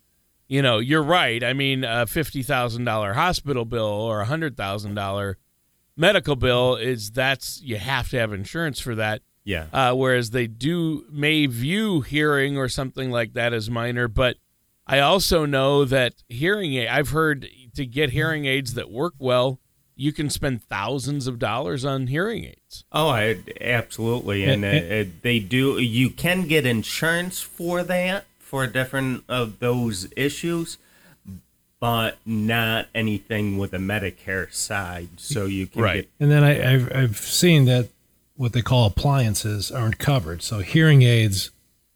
you 0.49 0.61
know, 0.61 0.77
you're 0.77 1.01
right. 1.01 1.41
I 1.43 1.53
mean, 1.53 1.83
a 1.83 2.05
$50,000 2.05 3.13
hospital 3.15 3.65
bill 3.65 3.85
or 3.85 4.21
a 4.21 4.25
$100,000 4.25 5.35
medical 5.95 6.35
bill 6.35 6.75
is 6.75 7.11
that's 7.11 7.61
you 7.63 7.77
have 7.77 8.09
to 8.09 8.19
have 8.19 8.33
insurance 8.33 8.79
for 8.79 8.93
that. 8.95 9.21
Yeah. 9.45 9.65
Uh, 9.73 9.93
whereas 9.95 10.29
they 10.29 10.47
do 10.47 11.05
may 11.11 11.45
view 11.47 12.01
hearing 12.01 12.57
or 12.57 12.67
something 12.69 13.09
like 13.09 13.33
that 13.33 13.53
as 13.53 13.69
minor, 13.69 14.07
but 14.07 14.37
I 14.85 14.99
also 14.99 15.45
know 15.45 15.85
that 15.85 16.23
hearing 16.27 16.73
aid, 16.73 16.87
I've 16.87 17.09
heard 17.09 17.47
to 17.75 17.85
get 17.85 18.09
hearing 18.11 18.45
aids 18.45 18.73
that 18.73 18.91
work 18.91 19.13
well, 19.17 19.59
you 19.95 20.11
can 20.11 20.29
spend 20.29 20.63
thousands 20.63 21.27
of 21.27 21.39
dollars 21.39 21.85
on 21.85 22.07
hearing 22.07 22.45
aids. 22.45 22.83
Oh, 22.91 23.09
I, 23.09 23.37
absolutely. 23.61 24.43
And 24.45 24.65
uh, 24.65 24.67
uh, 24.67 25.05
they 25.21 25.39
do. 25.39 25.79
You 25.79 26.09
can 26.09 26.47
get 26.47 26.65
insurance 26.65 27.41
for 27.41 27.83
that 27.83 28.25
for 28.39 28.67
different 28.67 29.23
of 29.29 29.59
those 29.59 30.07
issues, 30.17 30.77
but 31.79 32.17
not 32.25 32.87
anything 32.93 33.57
with 33.57 33.73
a 33.73 33.77
Medicare 33.77 34.51
side. 34.53 35.09
So 35.17 35.45
you 35.45 35.67
can 35.67 35.81
Right. 35.81 35.95
get 35.95 36.09
And 36.19 36.31
then 36.31 36.43
I, 36.43 36.73
I've, 36.73 36.95
I've 36.95 37.17
seen 37.17 37.65
that 37.65 37.89
what 38.35 38.53
they 38.53 38.61
call 38.61 38.87
appliances 38.87 39.71
aren't 39.71 39.99
covered. 39.99 40.41
So 40.41 40.59
hearing 40.59 41.03
aids 41.03 41.51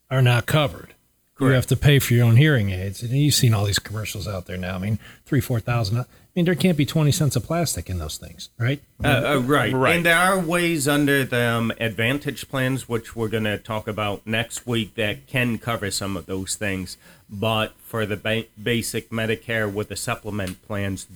are 0.10 0.22
not 0.22 0.46
covered. 0.46 0.94
You 1.40 1.48
have 1.48 1.68
to 1.68 1.78
pay 1.78 2.00
for 2.00 2.14
your 2.14 2.26
own 2.26 2.36
hearing 2.36 2.72
aids. 2.72 3.04
And 3.04 3.12
you've 3.12 3.34
seen 3.34 3.54
all 3.54 3.66
these 3.66 3.80
commercials 3.80 4.28
out 4.28 4.46
there 4.46 4.58
now. 4.58 4.76
I 4.76 4.80
mean, 4.80 5.00
three, 5.26 5.42
four 5.42 5.60
thousand. 5.60 6.00
I 6.00 6.06
mean, 6.36 6.46
there 6.46 6.56
can't 6.56 6.78
be 6.78 6.86
20 6.86 7.12
cents 7.12 7.36
of 7.36 7.44
plastic 7.44 7.90
in 7.90 7.98
those 7.98 8.18
things, 8.18 8.50
right? 8.60 8.82
Uh, 9.04 9.08
uh, 9.08 9.40
right. 9.40 9.74
Right. 9.74 9.96
And 9.96 10.06
there 10.06 10.18
are 10.18 10.40
ways 10.40 10.88
under 10.88 11.24
the 11.24 11.42
um, 11.42 11.72
Advantage 11.80 12.48
plans, 12.48 12.88
which 12.88 13.16
we're 13.16 13.28
going 13.28 13.46
to 13.46 13.58
talk 13.58 13.88
about 13.88 14.26
next 14.26 14.68
week, 14.68 14.94
that 14.96 15.26
can 15.26 15.58
cover 15.58 15.90
some 15.90 16.16
of 16.16 16.28
those 16.28 16.56
things. 16.56 16.98
But 17.28 17.74
for 17.80 18.06
the 18.06 18.18
ba- 18.18 18.46
basic 18.62 19.10
Medicare 19.10 19.72
with 19.72 19.90
the 19.90 19.96
supplement 19.96 20.62
plans, 20.62 21.08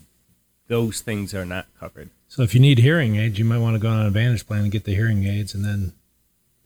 those 0.67 1.01
things 1.01 1.35
are 1.35 1.45
not 1.45 1.67
covered. 1.79 2.09
So 2.27 2.41
if 2.41 2.55
you 2.55 2.59
need 2.59 2.79
hearing 2.79 3.17
aids, 3.17 3.37
you 3.37 3.45
might 3.45 3.59
want 3.59 3.75
to 3.75 3.79
go 3.79 3.89
on 3.89 3.99
an 3.99 4.07
Advantage 4.07 4.47
plan 4.47 4.63
and 4.63 4.71
get 4.71 4.85
the 4.85 4.95
hearing 4.95 5.25
aids, 5.25 5.53
and 5.53 5.63
then 5.63 5.93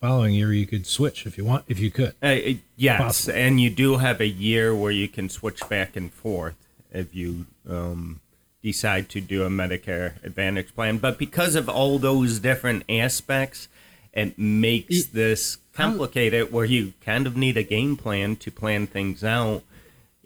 following 0.01 0.33
year 0.33 0.53
you 0.53 0.65
could 0.67 0.85
switch 0.85 1.25
if 1.25 1.37
you 1.37 1.45
want, 1.45 1.65
if 1.67 1.79
you 1.79 1.91
could. 1.91 2.13
Uh, 2.21 2.37
yes, 2.75 2.99
Possible. 3.01 3.37
and 3.37 3.59
you 3.59 3.69
do 3.69 3.97
have 3.97 4.19
a 4.21 4.27
year 4.27 4.75
where 4.75 4.91
you 4.91 5.07
can 5.07 5.29
switch 5.29 5.61
back 5.69 5.95
and 5.95 6.11
forth 6.13 6.55
if 6.91 7.13
you 7.15 7.45
um, 7.69 8.19
decide 8.61 9.09
to 9.09 9.21
do 9.21 9.43
a 9.43 9.49
Medicare 9.49 10.23
Advantage 10.23 10.73
plan. 10.75 10.97
But 10.97 11.17
because 11.17 11.55
of 11.55 11.67
all 11.69 11.99
those 11.99 12.39
different 12.39 12.83
aspects, 12.89 13.67
it 14.13 14.37
makes 14.39 15.05
this 15.05 15.57
complicated 15.73 16.51
where 16.51 16.65
you 16.65 16.93
kind 17.01 17.27
of 17.27 17.35
need 17.35 17.57
a 17.57 17.63
game 17.63 17.97
plan 17.97 18.35
to 18.37 18.51
plan 18.51 18.87
things 18.87 19.23
out. 19.23 19.63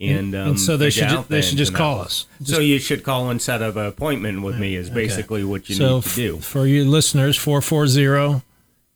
And, 0.02 0.34
um, 0.34 0.50
and 0.50 0.60
so 0.60 0.78
they 0.78 0.92
should 0.92 1.10
ju- 1.10 1.26
they 1.28 1.42
should 1.42 1.58
just 1.58 1.74
call 1.74 2.00
us. 2.00 2.26
so 2.44 2.60
you 2.60 2.80
should 2.80 3.04
call 3.04 3.30
and 3.30 3.42
set 3.42 3.62
up 3.62 3.76
an 3.76 3.86
appointment 3.86 4.44
with 4.44 4.58
me. 4.58 4.76
Is 4.76 4.90
basically 4.90 5.44
what 5.44 5.68
you 5.68 5.76
so 5.76 5.96
need 5.96 6.04
to 6.04 6.16
do. 6.16 6.38
f- 6.38 6.44
for 6.46 6.66
you 6.66 6.86
listeners, 6.86 7.36
440 7.36 8.42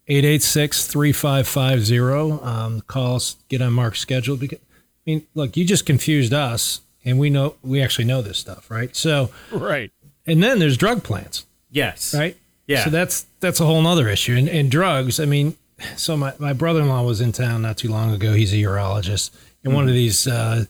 886 0.08 0.88
3550. 0.88 2.46
Um, 2.46 2.82
Call 2.82 3.22
get 3.50 3.62
on 3.62 3.74
Mark's 3.74 4.00
schedule. 4.00 4.36
Because, 4.36 4.60
I 4.60 4.62
mean, 5.06 5.24
look, 5.34 5.56
you 5.58 5.66
just 5.66 5.86
confused 5.86 6.34
us, 6.34 6.82
and 7.06 7.18
we 7.20 7.30
know 7.30 7.56
we 7.64 7.82
actually 7.82 8.06
know 8.06 8.22
this 8.22 8.38
stuff, 8.38 8.70
right? 8.70 8.96
So, 8.96 9.30
Right. 9.52 9.92
and 10.28 10.42
then 10.44 10.60
there's 10.60 10.78
drug 10.78 11.04
plants. 11.04 11.46
Yes. 11.72 12.14
right? 12.14 12.38
Yeah. 12.68 12.84
So 12.86 12.90
that's 12.90 13.26
that's 13.40 13.60
a 13.60 13.66
whole 13.66 13.82
nother 13.82 14.08
issue. 14.08 14.36
And, 14.36 14.48
and 14.48 14.70
drugs, 14.72 15.20
I 15.20 15.26
mean, 15.26 15.56
so 15.98 16.16
my, 16.16 16.34
my 16.40 16.54
brother 16.54 16.82
in 16.82 16.88
law 16.90 17.04
was 17.04 17.20
in 17.20 17.32
town 17.32 17.62
not 17.62 17.78
too 17.78 17.90
long 17.90 18.12
ago. 18.14 18.34
He's 18.34 18.54
a 18.54 18.58
urologist. 18.58 19.32
And 19.64 19.74
one 19.74 19.88
of 19.88 19.94
these 19.94 20.28
uh, 20.28 20.66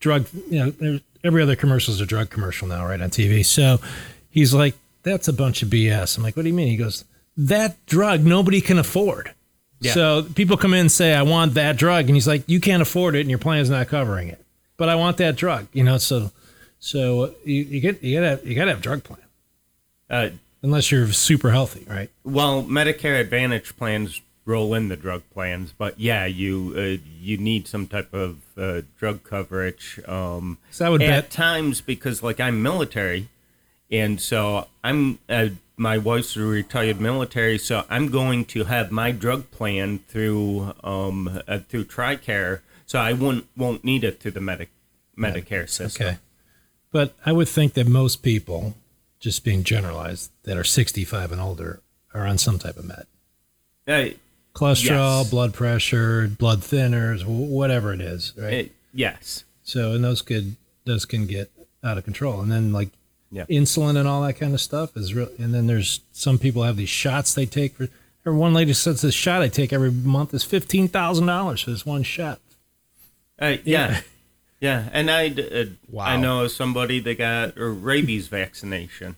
drug, 0.00 0.26
you 0.50 0.72
know, 0.80 0.98
every 1.24 1.42
other 1.42 1.56
commercial 1.56 1.94
is 1.94 2.00
a 2.00 2.06
drug 2.06 2.28
commercial 2.30 2.66
now, 2.68 2.84
right, 2.86 3.00
on 3.00 3.10
TV. 3.10 3.44
So 3.44 3.78
he's 4.30 4.52
like, 4.52 4.74
that's 5.04 5.28
a 5.28 5.32
bunch 5.32 5.62
of 5.62 5.68
BS. 5.68 6.16
I'm 6.16 6.22
like, 6.22 6.36
what 6.36 6.42
do 6.42 6.48
you 6.48 6.54
mean? 6.54 6.68
He 6.68 6.76
goes, 6.76 7.04
that 7.36 7.84
drug 7.86 8.24
nobody 8.24 8.60
can 8.60 8.78
afford. 8.78 9.32
Yeah. 9.80 9.92
So 9.92 10.22
people 10.22 10.56
come 10.56 10.74
in 10.74 10.80
and 10.80 10.92
say, 10.92 11.12
I 11.14 11.22
want 11.22 11.54
that 11.54 11.76
drug. 11.76 12.06
And 12.06 12.14
he's 12.14 12.28
like, 12.28 12.44
you 12.46 12.60
can't 12.60 12.82
afford 12.82 13.16
it 13.16 13.20
and 13.22 13.30
your 13.30 13.38
plan's 13.38 13.68
not 13.68 13.88
covering 13.88 14.28
it. 14.28 14.44
But 14.76 14.88
I 14.88 14.94
want 14.94 15.16
that 15.18 15.36
drug, 15.36 15.68
you 15.72 15.84
know, 15.84 15.98
so 15.98 16.30
so 16.78 17.34
you, 17.44 17.62
you 17.62 17.80
get 17.80 18.02
you 18.02 18.20
gotta 18.20 18.40
you 18.46 18.54
gotta 18.54 18.70
have 18.70 18.80
a 18.80 18.82
drug 18.82 19.04
plan. 19.04 19.20
Uh, 20.10 20.30
Unless 20.64 20.92
you're 20.92 21.08
super 21.12 21.50
healthy, 21.50 21.84
right? 21.88 22.08
Well, 22.22 22.62
Medicare 22.62 23.20
Advantage 23.20 23.76
plans 23.76 24.20
roll 24.44 24.74
in 24.74 24.88
the 24.88 24.96
drug 24.96 25.22
plans, 25.32 25.72
but 25.76 25.98
yeah, 25.98 26.24
you 26.24 26.72
uh, 26.76 27.04
you 27.20 27.36
need 27.38 27.66
some 27.66 27.86
type 27.88 28.12
of 28.14 28.38
uh, 28.56 28.82
drug 28.96 29.24
coverage. 29.24 30.00
Um, 30.06 30.58
So 30.70 30.86
I 30.86 30.88
would 30.88 31.02
at 31.02 31.08
bet 31.08 31.30
times 31.30 31.80
because 31.80 32.22
like 32.22 32.38
I'm 32.40 32.62
military, 32.62 33.28
and 33.90 34.20
so 34.20 34.68
I'm 34.84 35.18
uh, 35.28 35.48
my 35.82 35.98
wife's 35.98 36.36
a 36.36 36.40
retired 36.40 37.00
military, 37.00 37.58
so 37.58 37.84
I'm 37.90 38.08
going 38.08 38.44
to 38.46 38.64
have 38.64 38.90
my 38.92 39.10
drug 39.10 39.50
plan 39.50 39.98
through 40.08 40.72
um, 40.84 41.40
uh, 41.48 41.58
through 41.68 41.84
TRICARE, 41.86 42.60
so 42.86 42.98
I 43.00 43.12
won't 43.12 43.46
won't 43.56 43.84
need 43.84 44.04
it 44.04 44.20
through 44.20 44.30
the 44.30 44.40
Medi- 44.40 44.68
Medicare 45.18 45.68
system. 45.68 46.06
Okay. 46.06 46.18
But 46.92 47.14
I 47.26 47.32
would 47.32 47.48
think 47.48 47.74
that 47.74 47.88
most 47.88 48.22
people, 48.22 48.74
just 49.18 49.44
being 49.44 49.64
generalized, 49.64 50.30
that 50.44 50.56
are 50.56 50.64
65 50.64 51.32
and 51.32 51.40
older 51.40 51.80
are 52.14 52.26
on 52.26 52.38
some 52.38 52.58
type 52.58 52.76
of 52.76 52.84
med. 52.84 53.06
Uh, 53.88 54.14
Cholesterol, 54.54 55.22
Yes. 55.22 55.30
blood 55.30 55.54
pressure, 55.54 56.28
blood 56.28 56.60
thinners, 56.60 57.24
whatever 57.26 57.92
it 57.94 58.00
is, 58.02 58.34
right? 58.36 58.66
uh, 58.66 58.72
yes. 58.94 59.44
so, 59.64 59.92
and 59.92 60.04
those 60.04 60.22
could 60.22 60.56
those 60.84 61.04
can 61.06 61.26
get 61.26 61.50
out 61.82 61.98
of 61.98 62.04
control. 62.04 62.40
And 62.40 62.52
then 62.52 62.72
like 62.72 62.90
Yeah. 63.34 63.46
insulin 63.46 63.96
and 63.96 64.06
all 64.06 64.20
that 64.22 64.34
kind 64.34 64.52
of 64.52 64.60
stuff 64.60 64.94
is 64.96 65.14
real. 65.14 65.30
And 65.38 65.54
then 65.54 65.66
there's 65.66 66.00
some 66.12 66.38
people 66.38 66.62
have 66.64 66.76
these 66.76 66.90
shots 66.90 67.32
they 67.32 67.46
take 67.46 67.74
for. 67.74 67.88
Or 68.24 68.34
one 68.34 68.54
lady 68.54 68.72
says 68.72 69.00
this 69.00 69.14
shot 69.14 69.42
I 69.42 69.48
take 69.48 69.72
every 69.72 69.90
month 69.90 70.32
is 70.34 70.44
fifteen 70.44 70.86
thousand 70.86 71.26
dollars 71.26 71.62
for 71.62 71.70
this 71.70 71.84
one 71.84 72.02
shot. 72.04 72.40
Uh, 73.38 73.56
yeah. 73.64 74.02
yeah, 74.60 74.88
and 74.92 75.10
I 75.10 75.28
uh, 75.30 75.64
Wow. 75.90 76.04
I 76.04 76.16
know 76.16 76.46
somebody 76.46 77.00
that 77.00 77.18
got 77.18 77.56
a 77.56 77.64
rabies 77.66 78.28
vaccination, 78.28 79.16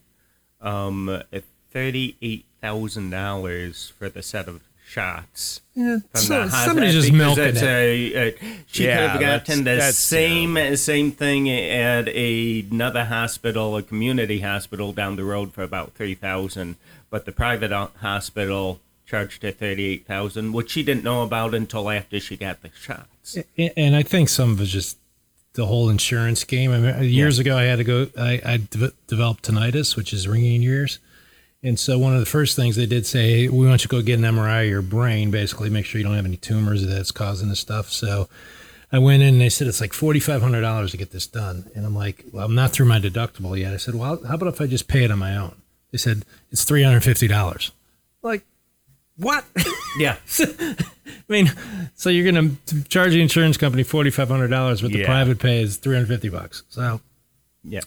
um, 0.63 1.09
at 1.11 1.45
thirty 1.71 2.17
eight 2.23 2.47
thousand 2.63 3.11
dollars 3.11 3.93
for 3.99 4.09
the 4.09 4.23
set 4.23 4.49
of 4.49 4.63
shots. 4.95 5.61
Yeah, 5.75 5.99
so- 6.15 6.45
the 6.45 6.51
somebody's 6.51 6.95
just 6.95 7.13
because 7.13 7.37
milking 7.37 7.57
it. 7.57 7.63
A, 7.63 8.29
a, 8.29 8.35
she 8.67 8.85
Yeah, 8.85 8.97
could 8.97 9.11
have 9.11 9.21
that's- 9.21 9.49
gotten 9.49 9.65
the 9.65 9.77
that's 9.77 9.97
same 9.99 10.77
same 10.77 11.11
thing 11.13 11.51
at 11.51 12.09
a, 12.09 12.61
another 12.71 13.05
hospital, 13.07 13.77
a 13.77 13.83
community 13.83 14.41
hospital 14.41 14.93
down 14.93 15.17
the 15.17 15.25
road 15.25 15.53
for 15.53 15.63
about 15.63 15.93
three 15.95 16.15
thousand, 16.15 16.77
but 17.11 17.25
the 17.25 17.33
private 17.33 17.73
uh, 17.73 17.89
hospital 18.01 18.81
charged 19.07 19.43
her 19.43 19.51
thirty 19.51 19.85
eight 19.87 20.07
thousand, 20.07 20.53
which 20.53 20.71
she 20.71 20.83
didn't 20.83 21.03
know 21.05 21.23
about 21.23 21.55
until 21.55 21.91
after 21.91 22.21
she 22.21 22.37
got 22.37 22.63
the 22.63 22.71
shots. 22.81 23.37
And 23.77 23.97
I 23.97 24.03
think 24.03 24.29
some 24.29 24.53
of 24.53 24.61
it's 24.61 24.71
just 24.71 24.97
the 25.55 25.67
whole 25.67 25.89
insurance 25.91 26.45
game. 26.45 26.71
I 26.73 26.79
mean, 26.79 26.95
uh, 26.95 27.01
years 27.01 27.39
ago, 27.39 27.57
I 27.57 27.63
had 27.65 27.77
to 27.79 27.85
go. 27.85 28.07
I, 28.19 28.41
I 28.45 28.57
de- 28.59 28.93
developed 29.09 29.45
tinnitus, 29.49 29.97
which 29.97 30.13
is 30.13 30.29
ringing 30.29 30.55
in 30.57 30.63
your 30.63 30.75
ears, 30.75 30.99
and 31.65 31.79
so 31.81 31.99
one 31.99 32.13
of 32.15 32.21
the 32.21 32.27
first 32.27 32.55
things 32.55 32.77
they 32.77 32.87
did 32.87 33.07
say, 33.07 33.49
"We 33.49 33.67
want 33.67 33.83
you 33.83 33.89
to 33.89 33.97
go 33.97 34.03
get 34.03 34.19
an 34.21 34.25
MRI 34.25 34.63
of 34.65 34.71
your 34.71 34.83
brain, 34.83 35.33
basically 35.33 35.71
make 35.71 35.85
sure 35.87 35.99
you 35.99 36.05
don't 36.05 36.15
have 36.15 36.25
any 36.27 36.37
tumors 36.37 36.87
that's 36.87 37.11
causing 37.11 37.49
this 37.49 37.61
stuff." 37.61 37.91
So. 37.91 38.29
I 38.93 38.99
went 38.99 39.25
in 39.25 39.31
and 39.31 39.41
they 39.41 39.49
said 39.49 39.67
it's 39.67 39.81
like 39.81 39.93
forty 39.93 40.21
five 40.21 40.41
hundred 40.41 40.61
dollars 40.61 40.93
to 40.93 40.97
get 40.97 41.11
this 41.11 41.27
done, 41.27 41.69
and 41.75 41.85
I'm 41.85 41.97
like, 41.97 42.25
well, 42.31 42.45
I'm 42.47 42.55
not 42.55 42.71
through 42.71 42.87
my 42.87 43.01
deductible 43.01 43.59
yet. 43.59 43.75
I 43.75 43.77
said, 43.77 43.97
well, 43.97 44.21
how 44.25 44.35
about 44.35 44.55
if 44.55 44.61
I 44.61 44.69
just 44.69 44.87
pay 44.87 45.03
it 45.03 45.11
on 45.11 45.19
my 45.19 45.37
own? 45.37 45.57
They 45.91 45.99
said 45.99 46.25
it's 46.53 46.63
three 46.63 46.85
hundred 46.85 47.03
fifty 47.03 47.27
dollars. 47.27 47.73
Like, 48.23 48.45
what? 49.17 49.45
Yeah, 49.99 50.17
I 50.41 50.77
mean, 51.29 51.51
so 51.97 52.09
you're 52.11 52.31
going 52.31 52.57
to 52.67 52.85
charge 52.85 53.11
the 53.13 53.23
insurance 53.23 53.57
company 53.57 53.83
forty 53.83 54.11
five 54.11 54.29
hundred 54.29 54.49
dollars, 54.49 54.81
but 54.81 54.93
the 54.93 54.99
Yeah. 55.01 55.07
private 55.07 55.41
pay 55.41 55.61
is 55.63 55.77
three 55.77 55.97
hundred 55.97 56.09
fifty 56.09 56.29
bucks. 56.29 56.63
So, 56.69 57.01
yeah. 57.65 57.81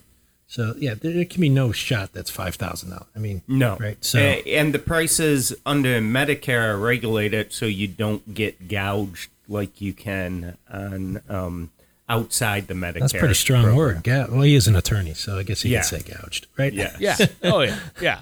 So 0.48 0.74
yeah, 0.78 0.94
there, 0.94 1.12
there 1.12 1.26
can 1.26 1.42
be 1.42 1.50
no 1.50 1.72
shot 1.72 2.14
that's 2.14 2.30
five 2.32 2.56
thousand 2.56 2.90
dollars. 2.92 3.08
I 3.16 3.20
mean, 3.20 3.42
No. 3.48 3.78
right? 3.80 4.04
So, 4.04 4.18
A- 4.20 4.44
and 4.58 4.74
the 4.74 4.80
prices 4.80 5.54
under 5.66 6.00
Medicare 6.02 6.70
are 6.74 6.78
regulated 6.78 7.52
so 7.54 7.66
you 7.66 7.88
don't 7.88 8.34
get 8.34 8.68
gouged 8.68 9.30
like 9.50 9.80
you 9.82 9.94
can 9.94 10.58
on 10.72 11.22
um, 11.30 11.72
outside 12.10 12.68
the 12.68 12.74
Medicare. 12.74 13.00
that's 13.02 13.14
a 13.14 13.18
pretty 13.20 13.34
strong 13.34 13.64
program. 13.64 13.78
word. 13.78 14.04
Ga- 14.04 14.28
well, 14.30 14.42
he 14.44 14.56
is 14.56 14.68
an 14.68 14.76
attorney, 14.78 15.14
so 15.14 15.38
I 15.38 15.44
guess 15.44 15.62
he 15.62 15.70
Yeah. 15.70 15.82
can 15.82 16.00
say 16.02 16.14
gouged, 16.14 16.48
right? 16.58 16.72
Yeah. 16.74 16.96
Yeah. 17.00 17.18
Oh, 17.44 17.60
yeah. 17.62 17.78
Yeah. 18.02 18.22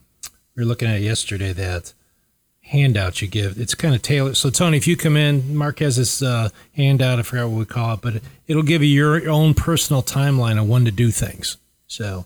we 0.55 0.63
were 0.63 0.67
looking 0.67 0.87
at 0.87 1.01
yesterday 1.01 1.53
that 1.53 1.93
handout 2.65 3.21
you 3.21 3.27
give. 3.27 3.59
It's 3.59 3.75
kind 3.75 3.93
of 3.95 4.01
tailored. 4.01 4.37
So 4.37 4.49
Tony, 4.49 4.77
if 4.77 4.87
you 4.87 4.97
come 4.97 5.15
in, 5.15 5.55
Mark 5.55 5.79
has 5.79 5.97
this 5.97 6.21
uh, 6.21 6.49
handout, 6.75 7.19
I 7.19 7.21
forgot 7.21 7.49
what 7.49 7.57
we 7.59 7.65
call 7.65 7.93
it, 7.93 8.01
but 8.01 8.21
it'll 8.47 8.63
give 8.63 8.81
you 8.83 8.89
your 8.89 9.29
own 9.29 9.53
personal 9.53 10.01
timeline 10.01 10.59
of 10.59 10.67
when 10.67 10.85
to 10.85 10.91
do 10.91 11.11
things. 11.11 11.57
So 11.87 12.25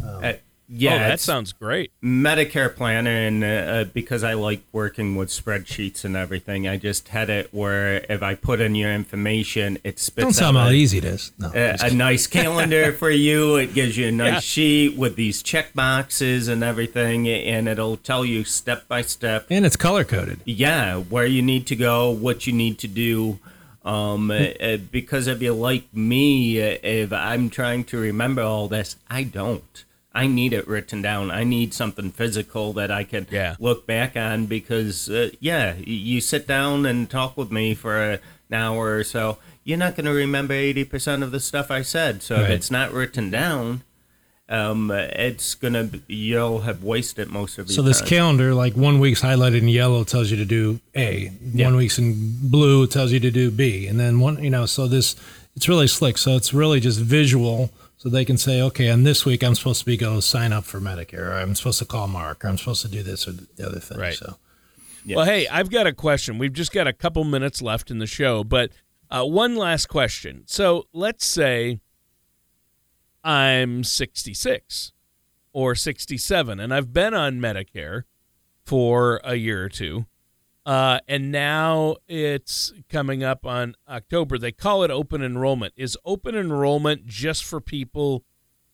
Uh, 0.00 0.34
yeah, 0.72 0.94
oh, 0.94 0.98
that 1.00 1.20
sounds 1.20 1.52
great. 1.52 1.90
Medicare 2.02 2.74
plan, 2.74 3.06
and 3.06 3.42
uh, 3.42 3.46
uh, 3.46 3.84
because 3.84 4.22
I 4.22 4.34
like 4.34 4.62
working 4.72 5.16
with 5.16 5.28
spreadsheets 5.30 6.04
and 6.04 6.14
everything, 6.16 6.68
I 6.68 6.76
just 6.76 7.08
had 7.08 7.28
it 7.28 7.48
where 7.52 8.04
if 8.08 8.22
I 8.22 8.34
put 8.36 8.60
in 8.60 8.74
your 8.74 8.92
information, 8.92 9.78
it 9.82 9.98
spits 9.98 10.24
don't 10.24 10.32
tell 10.36 10.56
out 10.56 10.64
how 10.66 10.70
a- 10.70 10.72
easy 10.72 10.98
it 10.98 11.04
is. 11.04 11.32
No. 11.38 11.50
a, 11.54 11.76
a 11.82 11.90
nice 11.92 12.26
calendar 12.26 12.92
for 13.00 13.10
you. 13.10 13.56
It 13.56 13.74
gives 13.74 13.96
you 13.96 14.08
a 14.08 14.12
nice 14.12 14.32
Yeah. 14.34 14.40
sheet 14.40 14.96
with 14.96 15.16
these 15.16 15.42
check 15.42 15.74
boxes 15.74 16.46
and 16.48 16.62
everything, 16.62 17.28
and 17.28 17.68
it'll 17.68 17.96
tell 17.96 18.24
you 18.24 18.44
step 18.44 18.86
by 18.86 19.02
step. 19.02 19.46
and 19.50 19.66
it's 19.66 19.76
color 19.76 20.04
coded. 20.04 20.40
Yeah, 20.44 20.96
where 20.98 21.26
you 21.26 21.42
need 21.42 21.66
to 21.66 21.76
go, 21.76 22.10
what 22.10 22.46
you 22.46 22.52
need 22.52 22.78
to 22.78 22.88
do. 22.88 23.38
Um, 23.82 24.30
uh, 24.30 24.76
because 24.92 25.26
if 25.26 25.40
you're 25.40 25.54
like 25.54 25.84
me, 25.94 26.60
uh, 26.62 26.76
if 26.82 27.12
I'm 27.14 27.48
trying 27.48 27.84
to 27.84 27.98
remember 27.98 28.42
all 28.42 28.68
this, 28.68 28.96
I 29.08 29.22
don't. 29.24 29.84
I 30.12 30.26
need 30.26 30.52
it 30.52 30.66
written 30.66 31.02
down. 31.02 31.30
I 31.30 31.44
need 31.44 31.72
something 31.72 32.10
physical 32.10 32.72
that 32.72 32.90
I 32.90 33.04
can 33.04 33.26
Yeah. 33.30 33.54
look 33.60 33.86
back 33.86 34.16
on 34.16 34.46
because, 34.46 35.08
uh, 35.08 35.30
yeah, 35.38 35.74
you 35.84 36.20
sit 36.20 36.46
down 36.48 36.84
and 36.84 37.08
talk 37.08 37.36
with 37.36 37.52
me 37.52 37.74
for 37.74 37.96
a, 37.96 38.12
an 38.50 38.54
hour 38.54 38.96
or 38.96 39.04
so, 39.04 39.38
you're 39.62 39.78
not 39.78 39.94
going 39.94 40.06
to 40.06 40.12
remember 40.12 40.54
80% 40.54 41.22
of 41.22 41.30
the 41.30 41.38
stuff 41.38 41.70
I 41.70 41.82
said. 41.82 42.22
So 42.22 42.40
if 42.40 42.50
it's 42.50 42.70
not 42.72 42.92
written 42.92 43.30
down, 43.30 43.82
um, 44.48 44.90
it's 44.90 45.54
going 45.54 45.74
to, 45.74 46.00
you'll 46.08 46.62
have 46.62 46.82
wasted 46.82 47.28
most 47.28 47.56
of 47.58 47.68
your 47.68 47.74
So 47.76 47.82
this 47.82 48.00
time. 48.00 48.08
calendar, 48.08 48.52
like 48.52 48.74
one 48.76 48.98
week's 48.98 49.20
highlighted 49.22 49.58
in 49.58 49.68
yellow, 49.68 50.02
tells 50.02 50.32
you 50.32 50.36
to 50.38 50.44
do 50.44 50.80
A. 50.96 51.30
Yeah. 51.54 51.66
One 51.66 51.76
week's 51.76 52.00
in 52.00 52.36
blue 52.48 52.88
tells 52.88 53.12
you 53.12 53.20
to 53.20 53.30
do 53.30 53.52
B, 53.52 53.86
and 53.86 54.00
then 54.00 54.18
one, 54.18 54.42
you 54.42 54.50
know, 54.50 54.66
so 54.66 54.88
this 54.88 55.14
it's 55.60 55.68
really 55.68 55.88
slick. 55.88 56.16
So 56.16 56.36
it's 56.36 56.54
really 56.54 56.80
just 56.80 57.00
visual, 57.00 57.70
so 57.98 58.08
they 58.08 58.24
can 58.24 58.38
say, 58.38 58.62
okay, 58.62 58.88
on 58.88 59.02
this 59.02 59.26
week 59.26 59.44
I'm 59.44 59.54
supposed 59.54 59.80
to 59.80 59.84
be 59.84 59.98
go 59.98 60.18
sign 60.20 60.54
up 60.54 60.64
for 60.64 60.80
Medicare, 60.80 61.28
or 61.28 61.32
I'm 61.34 61.54
supposed 61.54 61.78
to 61.80 61.84
call 61.84 62.08
Mark, 62.08 62.42
or 62.42 62.48
I'm 62.48 62.56
supposed 62.56 62.80
to 62.80 62.88
do 62.88 63.02
this 63.02 63.28
or 63.28 63.32
the 63.32 63.66
other 63.66 63.78
thing. 63.78 63.98
Right. 63.98 64.14
So 64.14 64.38
Yeah. 65.04 65.16
Well, 65.16 65.26
hey, 65.26 65.46
I've 65.48 65.70
got 65.70 65.86
a 65.86 65.92
question. 65.92 66.38
We've 66.38 66.54
just 66.54 66.72
got 66.72 66.86
a 66.86 66.94
couple 66.94 67.24
minutes 67.24 67.60
left 67.60 67.90
in 67.90 67.98
the 67.98 68.06
show, 68.06 68.42
but 68.42 68.70
uh, 69.10 69.26
one 69.26 69.54
last 69.54 69.90
question. 69.90 70.44
So 70.46 70.86
let's 70.94 71.26
say 71.26 71.80
I'm 73.22 73.84
66 73.84 74.92
or 75.52 75.74
67, 75.74 76.58
and 76.58 76.72
I've 76.72 76.94
been 76.94 77.12
on 77.12 77.38
Medicare 77.38 78.04
for 78.64 79.20
a 79.24 79.34
year 79.34 79.62
or 79.62 79.68
two. 79.68 80.06
Uh, 80.70 81.00
and 81.08 81.32
now 81.32 81.96
it's 82.06 82.72
coming 82.88 83.24
up 83.24 83.44
on 83.44 83.74
October. 83.88 84.38
They 84.38 84.52
call 84.52 84.84
it 84.84 84.90
open 84.92 85.20
enrollment. 85.20 85.74
Is 85.76 85.98
open 86.04 86.36
enrollment 86.36 87.06
just 87.06 87.44
for 87.44 87.60
people 87.60 88.22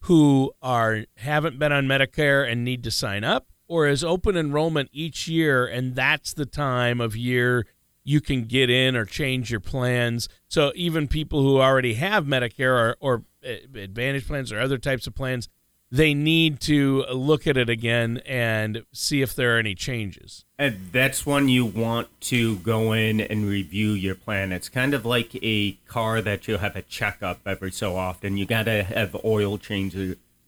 who 0.00 0.52
are 0.60 1.06
haven't 1.16 1.58
been 1.58 1.72
on 1.72 1.86
Medicare 1.86 2.46
and 2.46 2.62
need 2.62 2.84
to 2.84 2.90
sign 2.90 3.24
up, 3.24 3.46
or 3.66 3.86
is 3.86 4.04
open 4.04 4.36
enrollment 4.36 4.90
each 4.92 5.26
year 5.26 5.64
and 5.66 5.94
that's 5.94 6.34
the 6.34 6.44
time 6.44 7.00
of 7.00 7.16
year 7.16 7.66
you 8.04 8.20
can 8.20 8.44
get 8.44 8.68
in 8.68 8.94
or 8.94 9.06
change 9.06 9.50
your 9.50 9.60
plans? 9.60 10.28
So 10.48 10.72
even 10.74 11.08
people 11.08 11.40
who 11.40 11.62
already 11.62 11.94
have 11.94 12.26
Medicare 12.26 12.76
or, 12.76 12.96
or 13.00 13.24
uh, 13.42 13.54
Advantage 13.74 14.26
plans 14.26 14.52
or 14.52 14.60
other 14.60 14.76
types 14.76 15.06
of 15.06 15.14
plans, 15.14 15.48
they 15.96 16.14
need 16.14 16.60
to 16.60 17.04
look 17.12 17.46
at 17.46 17.56
it 17.56 17.68
again 17.68 18.22
and 18.26 18.84
see 18.92 19.22
if 19.22 19.34
there 19.34 19.56
are 19.56 19.58
any 19.58 19.74
changes. 19.74 20.44
And 20.58 20.88
that's 20.92 21.26
when 21.26 21.48
you 21.48 21.66
want 21.66 22.08
to 22.22 22.56
go 22.56 22.92
in 22.92 23.20
and 23.20 23.46
review 23.46 23.90
your 23.90 24.14
plan. 24.14 24.52
It's 24.52 24.68
kind 24.68 24.94
of 24.94 25.04
like 25.04 25.36
a 25.42 25.72
car 25.86 26.20
that 26.22 26.48
you 26.48 26.58
have 26.58 26.76
a 26.76 26.82
checkup 26.82 27.40
every 27.46 27.72
so 27.72 27.96
often. 27.96 28.36
You 28.36 28.46
got 28.46 28.64
to 28.64 28.82
have 28.84 29.16
oil 29.24 29.58
change. 29.58 29.96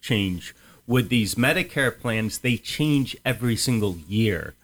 Change 0.01 0.55
with 0.89 1.11
these 1.11 1.35
Medicare 1.35 1.97
plans, 1.97 2.39
they 2.39 2.57
change 2.57 3.15
every 3.25 3.55
single 3.55 3.99
year. 4.09 4.55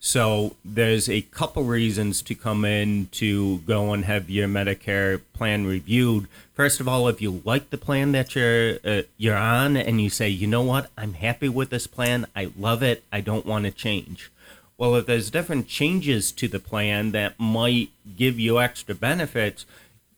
So 0.00 0.56
there's 0.64 1.08
a 1.08 1.20
couple 1.20 1.64
reasons 1.64 2.22
to 2.22 2.34
come 2.34 2.64
in 2.64 3.08
to 3.12 3.58
go 3.58 3.92
and 3.92 4.04
have 4.06 4.28
your 4.30 4.48
Medicare 4.48 5.20
plan 5.34 5.66
reviewed. 5.66 6.26
First 6.54 6.78
of 6.78 6.86
all, 6.86 7.08
if 7.08 7.20
you 7.20 7.42
like 7.44 7.70
the 7.70 7.78
plan 7.78 8.12
that 8.12 8.34
you're 8.36 8.78
uh, 8.84 9.02
you're 9.16 9.36
on 9.36 9.76
and 9.76 10.00
you 10.00 10.08
say, 10.08 10.28
you 10.28 10.46
know 10.46 10.62
what, 10.62 10.88
I'm 10.96 11.14
happy 11.14 11.48
with 11.48 11.70
this 11.70 11.86
plan, 11.88 12.26
I 12.36 12.52
love 12.56 12.82
it, 12.82 13.02
I 13.12 13.20
don't 13.20 13.44
want 13.44 13.64
to 13.64 13.70
change. 13.72 14.30
Well, 14.78 14.94
if 14.96 15.06
there's 15.06 15.30
different 15.30 15.68
changes 15.68 16.32
to 16.32 16.48
the 16.48 16.58
plan 16.60 17.12
that 17.12 17.38
might 17.38 17.90
give 18.16 18.38
you 18.38 18.60
extra 18.60 18.94
benefits, 18.94 19.66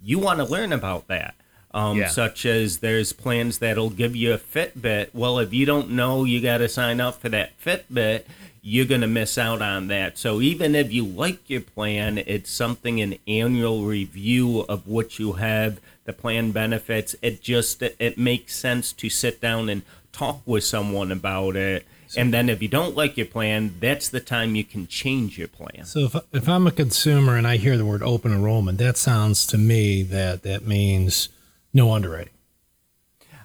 you 0.02 0.18
want 0.18 0.38
to 0.38 0.44
learn 0.44 0.72
about 0.72 1.08
that. 1.08 1.34
Um, 1.72 1.98
Yeah. 1.98 2.08
Such 2.08 2.46
as 2.46 2.78
there's 2.78 3.12
plans 3.12 3.58
that'll 3.58 3.90
give 3.90 4.14
you 4.16 4.32
a 4.32 4.38
Fitbit. 4.38 5.08
Well, 5.14 5.38
if 5.38 5.52
you 5.52 5.66
don't 5.66 5.90
know 5.90 6.24
you 6.24 6.40
got 6.40 6.58
to 6.58 6.68
sign 6.68 7.00
up 7.00 7.20
for 7.20 7.28
that 7.30 7.58
Fitbit, 7.60 8.24
you're 8.62 8.86
going 8.86 9.02
to 9.02 9.06
miss 9.06 9.38
out 9.38 9.62
on 9.62 9.88
that. 9.88 10.18
So 10.18 10.40
even 10.40 10.74
if 10.74 10.92
you 10.92 11.04
like 11.04 11.48
your 11.48 11.60
plan, 11.60 12.18
it's 12.18 12.50
something 12.50 13.00
an 13.00 13.16
annual 13.28 13.84
review 13.84 14.60
of 14.68 14.86
what 14.86 15.18
you 15.18 15.34
have, 15.34 15.80
the 16.06 16.12
plan 16.12 16.52
benefits. 16.52 17.14
It 17.22 17.42
just 17.42 17.82
it 17.82 18.16
makes 18.18 18.54
sense 18.56 18.92
to 18.94 19.08
sit 19.10 19.40
down 19.40 19.68
and 19.68 19.82
talk 20.12 20.40
with 20.46 20.64
someone 20.64 21.12
about 21.12 21.56
it. 21.56 21.86
And 22.16 22.32
then 22.32 22.48
if 22.48 22.62
you 22.62 22.68
don't 22.68 22.96
like 22.96 23.16
your 23.16 23.26
plan, 23.26 23.74
that's 23.80 24.08
the 24.08 24.20
time 24.20 24.54
you 24.54 24.64
can 24.64 24.86
change 24.86 25.36
your 25.36 25.48
plan. 25.48 25.84
So 25.84 26.00
if, 26.04 26.16
if 26.32 26.48
I'm 26.48 26.66
a 26.66 26.70
consumer 26.70 27.36
and 27.36 27.46
I 27.46 27.56
hear 27.56 27.76
the 27.76 27.84
word 27.84 28.02
open 28.02 28.32
enrollment, 28.32 28.78
that 28.78 28.96
sounds 28.96 29.44
to 29.48 29.58
me 29.58 30.02
that 30.04 30.42
that 30.44 30.64
means 30.66 31.28
no 31.74 31.92
underwriting. 31.92 32.32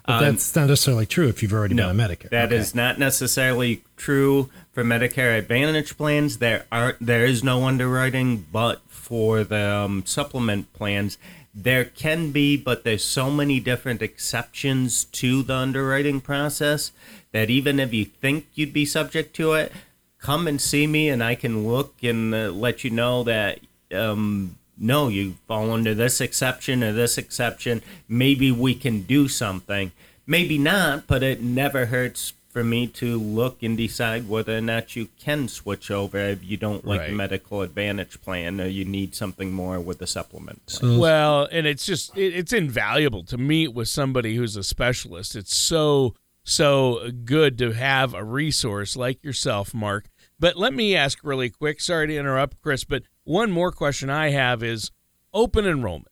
But 0.06 0.20
that's 0.20 0.56
not 0.56 0.68
necessarily 0.68 1.06
true 1.06 1.28
if 1.28 1.42
you've 1.42 1.52
already 1.52 1.74
No, 1.74 1.92
been 1.92 2.00
on 2.00 2.08
Medicare. 2.08 2.30
That 2.30 2.52
is 2.52 2.70
Okay. 2.70 2.78
not 2.78 2.98
necessarily 2.98 3.82
true 3.96 4.50
for 4.72 4.82
Medicare 4.82 5.38
Advantage 5.38 5.96
plans. 5.96 6.38
There 6.38 6.64
are 6.72 6.96
there 7.00 7.24
is 7.24 7.44
no 7.44 7.64
underwriting, 7.64 8.46
but 8.50 8.80
for 8.88 9.44
the 9.44 9.64
um, 9.76 10.02
supplement 10.04 10.72
plans, 10.72 11.18
there 11.54 11.84
can 11.84 12.30
be. 12.30 12.56
But 12.56 12.84
there's 12.84 13.04
so 13.04 13.30
many 13.30 13.60
different 13.60 14.02
exceptions 14.02 15.04
to 15.06 15.42
the 15.42 15.54
underwriting 15.54 16.20
process 16.20 16.92
that 17.32 17.50
even 17.50 17.80
if 17.80 17.92
you 17.92 18.04
think 18.04 18.46
you'd 18.54 18.72
be 18.72 18.86
subject 18.86 19.34
to 19.36 19.52
it, 19.54 19.72
come 20.18 20.46
and 20.46 20.60
see 20.60 20.86
me, 20.86 21.08
and 21.08 21.22
I 21.22 21.34
can 21.34 21.66
look 21.66 21.94
and 22.02 22.34
uh, 22.34 22.50
let 22.50 22.84
you 22.84 22.90
know 22.90 23.22
that. 23.24 23.60
Um, 23.92 24.56
no, 24.78 25.08
you 25.08 25.34
fall 25.46 25.70
under 25.70 25.94
this 25.94 26.20
exception 26.20 26.82
or 26.82 26.92
this 26.92 27.16
exception. 27.18 27.82
Maybe 28.08 28.50
we 28.50 28.74
can 28.74 29.02
do 29.02 29.28
something. 29.28 29.92
Maybe 30.26 30.58
not, 30.58 31.06
but 31.06 31.22
it 31.22 31.42
never 31.42 31.86
hurts 31.86 32.32
for 32.52 32.62
me 32.62 32.86
to 32.86 33.18
look 33.18 33.62
and 33.62 33.76
decide 33.78 34.28
whether 34.28 34.56
or 34.56 34.60
not 34.60 34.94
you 34.94 35.08
can 35.18 35.48
switch 35.48 35.90
over 35.90 36.18
if 36.18 36.44
you 36.44 36.56
don't 36.58 36.86
like 36.86 37.00
the 37.00 37.06
Right. 37.06 37.14
medical 37.14 37.62
advantage 37.62 38.20
plan 38.20 38.60
or 38.60 38.66
you 38.66 38.84
need 38.84 39.14
something 39.14 39.52
more 39.52 39.80
with 39.80 39.98
the 39.98 40.06
supplement. 40.06 40.64
plan. 40.66 40.80
So- 40.92 40.98
Well, 40.98 41.48
and 41.50 41.66
it's 41.66 41.86
just 41.86 42.16
it, 42.16 42.34
it's 42.34 42.52
invaluable 42.52 43.24
to 43.24 43.38
meet 43.38 43.68
with 43.72 43.88
somebody 43.88 44.36
who's 44.36 44.54
a 44.56 44.62
specialist. 44.62 45.34
It's 45.34 45.54
so 45.56 46.14
so 46.44 47.10
good 47.24 47.56
to 47.58 47.70
have 47.72 48.12
a 48.14 48.24
resource 48.24 48.96
like 48.96 49.22
yourself, 49.24 49.72
Mark. 49.72 50.06
But 50.40 50.56
let 50.56 50.74
me 50.74 50.94
ask 50.96 51.20
really 51.22 51.48
quick. 51.50 51.80
Sorry 51.80 52.08
to 52.08 52.16
interrupt, 52.16 52.60
Chris, 52.60 52.82
but 52.84 53.04
one 53.24 53.50
more 53.52 53.70
question 53.70 54.10
I 54.10 54.30
have 54.30 54.62
is 54.62 54.90
open 55.32 55.64
enrollment. 55.64 56.08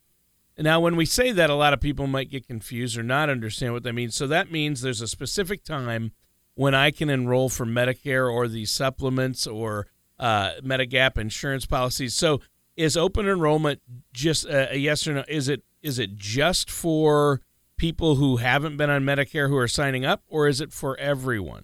Now, 0.57 0.79
when 0.79 0.95
we 0.95 1.05
say 1.05 1.31
that, 1.33 1.49
a 1.49 1.55
lot 1.55 1.73
of 1.73 1.81
people 1.81 2.07
might 2.07 2.29
get 2.29 2.47
confused 2.47 2.97
or 2.97 3.03
not 3.03 3.29
understand 3.29 3.73
what 3.73 3.83
that 3.83 3.93
means. 3.93 4.15
So 4.15 4.25
that 4.27 4.51
means 4.51 4.81
there's 4.81 5.01
a 5.01 5.07
specific 5.07 5.63
time 5.65 6.13
when 6.61 6.75
I 6.75 6.91
can 6.91 7.09
enroll 7.09 7.49
for 7.49 7.65
Medicare 7.65 8.31
or 8.31 8.47
these 8.47 8.69
supplements 8.69 9.47
or 9.47 9.87
uh, 10.19 10.51
Medigap 10.63 11.17
insurance 11.17 11.65
policies. 11.65 12.13
So 12.13 12.39
is 12.75 12.95
open 12.95 13.27
enrollment 13.27 13.81
just 14.13 14.45
a, 14.45 14.71
a 14.73 14.77
yes 14.77 15.07
or 15.07 15.15
no? 15.15 15.23
Is 15.27 15.49
it 15.49 15.63
is 15.81 15.97
it 15.97 16.17
just 16.17 16.69
for 16.69 17.41
people 17.77 18.17
who 18.17 18.37
haven't 18.37 18.77
been 18.77 18.91
on 18.91 19.01
Medicare 19.03 19.49
who 19.49 19.57
are 19.57 19.67
signing 19.67 20.05
up, 20.05 20.21
or 20.27 20.47
is 20.47 20.61
it 20.61 20.71
for 20.71 20.95
everyone? 20.99 21.63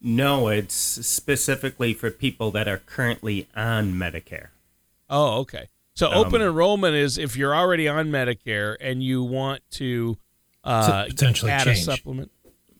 No, 0.00 0.46
it's 0.46 0.76
specifically 0.76 1.92
for 1.92 2.12
people 2.12 2.52
that 2.52 2.68
are 2.68 2.78
currently 2.78 3.48
on 3.56 3.94
Medicare. 3.94 4.50
Oh, 5.10 5.40
okay. 5.40 5.66
So 5.96 6.08
Um, 6.08 6.18
open 6.18 6.40
enrollment 6.40 6.94
is 6.94 7.18
if 7.18 7.36
you're 7.36 7.56
already 7.56 7.88
on 7.88 8.10
Medicare 8.12 8.76
and 8.80 9.02
you 9.02 9.24
want 9.24 9.62
to 9.72 10.18
uh, 10.62 11.02
To 11.04 11.10
potentially 11.10 11.50
add 11.50 11.66
a 11.66 11.74
supplement. 11.74 12.30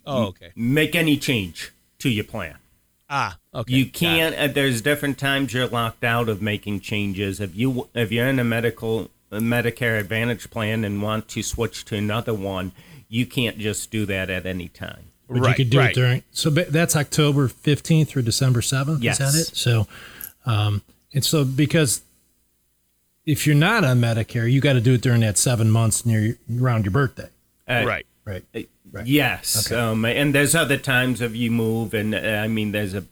Oh, 0.07 0.27
okay. 0.27 0.53
Make 0.55 0.95
any 0.95 1.16
change 1.16 1.73
to 1.99 2.09
your 2.09 2.25
plan. 2.25 2.57
Ah, 3.09 3.38
okay. 3.55 3.73
You 3.73 3.87
can't. 3.87 4.35
Uh, 4.35 4.47
there's 4.49 4.81
different 4.81 5.19
times 5.19 5.53
you're 5.53 5.66
locked 5.66 6.05
out 6.05 6.29
of 6.29 6.42
making 6.42 6.81
changes. 6.81 7.40
If 7.40 7.55
you 7.55 7.88
if 7.95 8.11
you're 8.11 8.27
in 8.27 8.38
a 8.38 8.45
medical 8.45 9.11
a 9.31 9.38
Medicare 9.38 9.99
Advantage 9.99 10.51
plan 10.51 10.85
and 10.85 11.03
want 11.03 11.29
to 11.29 11.42
switch 11.42 11.85
to 11.87 11.97
another 11.97 12.35
one, 12.35 12.73
you 13.09 13.27
can't 13.27 13.59
just 13.59 13.90
do 13.90 14.07
that 14.07 14.31
at 14.31 14.47
any 14.47 14.69
time. 14.69 15.05
But 15.29 15.40
right, 15.40 15.49
you 15.51 15.64
could 15.64 15.71
do 15.71 15.79
right. 15.79 15.90
it 15.90 15.95
during. 15.95 16.23
So 16.31 16.51
that's 16.51 16.95
October 16.95 17.49
15th 17.49 18.09
through 18.09 18.23
December 18.23 18.61
7th. 18.61 19.03
Yes. 19.03 19.21
Is 19.21 19.33
that 19.33 19.40
it? 19.40 19.57
So, 19.57 19.88
um, 20.45 20.83
and 21.12 21.25
so 21.25 21.45
because 21.45 22.03
if 23.25 23.47
you're 23.47 23.57
not 23.57 23.85
on 23.85 24.01
Medicare, 24.01 24.51
you 24.51 24.61
got 24.61 24.75
to 24.75 24.81
do 24.81 24.95
it 24.95 25.01
during 25.01 25.21
that 25.23 25.37
seven 25.37 25.71
months 25.71 26.07
near 26.07 26.21
your, 26.21 26.62
around 26.62 26.85
your 26.85 26.92
birthday. 26.92 27.29
Uh, 27.69 27.85
right. 27.85 28.07
Right. 28.25 28.45
Right. 28.97 29.07
Yes, 29.07 29.71
um, 29.73 30.05
and 30.05 30.35
there's 30.35 30.55
other 30.55 30.77
times 30.79 31.21
of 31.21 31.35
you 31.37 31.51
move, 31.51 31.93
and 31.95 32.15
uh, 32.15 32.19
I 32.19 32.49
mean, 32.49 32.73
there's 32.73 32.95
a. 32.95 33.05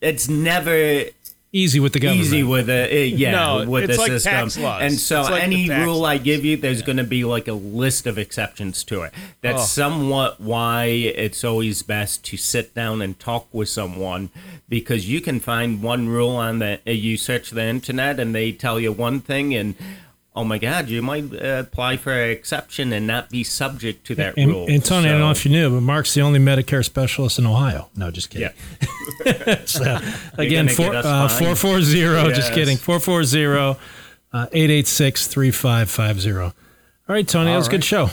It's 0.00 0.28
never 0.28 1.04
Easy 1.52 1.80
with 1.80 1.94
the 1.94 1.98
government. 1.98 2.24
easy 2.26 2.44
with 2.44 2.66
the 2.66 2.84
uh, 2.84 2.94
yeah 2.94 3.32
No, 3.32 3.68
with 3.68 3.84
it's 3.90 3.94
the 3.96 4.00
like 4.02 4.12
system, 4.12 4.32
tax 4.32 4.56
laws. 4.56 4.82
and 4.82 4.92
so 5.00 5.22
like 5.22 5.42
any 5.42 5.66
tax 5.66 5.84
rule 5.84 6.04
I 6.04 6.16
give 6.18 6.44
you, 6.44 6.56
there's 6.56 6.80
going 6.82 6.98
to 6.98 7.02
be 7.02 7.24
like 7.24 7.48
a 7.48 7.54
list 7.54 8.06
of 8.06 8.18
exceptions 8.18 8.84
to 8.84 9.02
it. 9.02 9.12
That's 9.40 9.62
Oh. 9.62 9.66
somewhat 9.66 10.40
why 10.40 10.84
it's 10.84 11.42
always 11.42 11.82
best 11.82 12.24
to 12.26 12.36
sit 12.36 12.72
down 12.72 13.02
and 13.02 13.18
talk 13.18 13.48
with 13.52 13.68
someone 13.68 14.30
because 14.68 15.08
you 15.10 15.20
can 15.20 15.40
find 15.40 15.82
one 15.82 16.08
rule 16.08 16.36
on 16.36 16.60
the 16.60 16.78
uh, 16.86 16.90
you 16.92 17.16
search 17.16 17.50
the 17.50 17.64
internet 17.64 18.20
and 18.20 18.32
they 18.32 18.52
tell 18.52 18.78
you 18.78 18.92
one 18.92 19.20
thing 19.20 19.52
and. 19.52 19.74
Oh 20.34 20.44
my 20.44 20.58
God! 20.58 20.88
You 20.88 21.02
might 21.02 21.24
uh, 21.34 21.64
apply 21.66 21.96
for 21.96 22.12
an 22.12 22.30
exception 22.30 22.92
and 22.92 23.04
not 23.06 23.30
be 23.30 23.42
subject 23.42 24.06
to 24.06 24.14
that 24.14 24.34
And, 24.36 24.50
rule. 24.50 24.66
and 24.68 24.84
Tony, 24.84 25.08
I 25.08 25.12
don't 25.12 25.20
know 25.20 25.30
if 25.32 25.44
you 25.44 25.50
knew, 25.50 25.70
but 25.70 25.80
Mark's 25.80 26.14
the 26.14 26.20
only 26.20 26.38
Medicare 26.38 26.84
specialist 26.84 27.38
in 27.40 27.46
Ohio. 27.46 27.90
No, 27.96 28.10
just 28.12 28.30
kidding. 28.30 28.48
Yeah. 28.48 28.52
So, 29.66 29.98
again, 30.38 30.66
gonna 30.66 30.76
four, 30.76 30.94
uh, 30.94 31.28
fined? 31.28 31.58
440, 31.58 32.34
just 32.34 32.52
kidding, 32.54 32.76
440 32.76 33.78
uh, 34.32 34.46
886 34.52 35.26
3550. 35.26 36.30
All 36.40 36.52
right, 37.08 37.26
Tony, 37.26 37.50
that 37.50 37.56
was 37.56 37.66
a 37.66 37.70
good 37.70 37.84
show. 37.84 38.10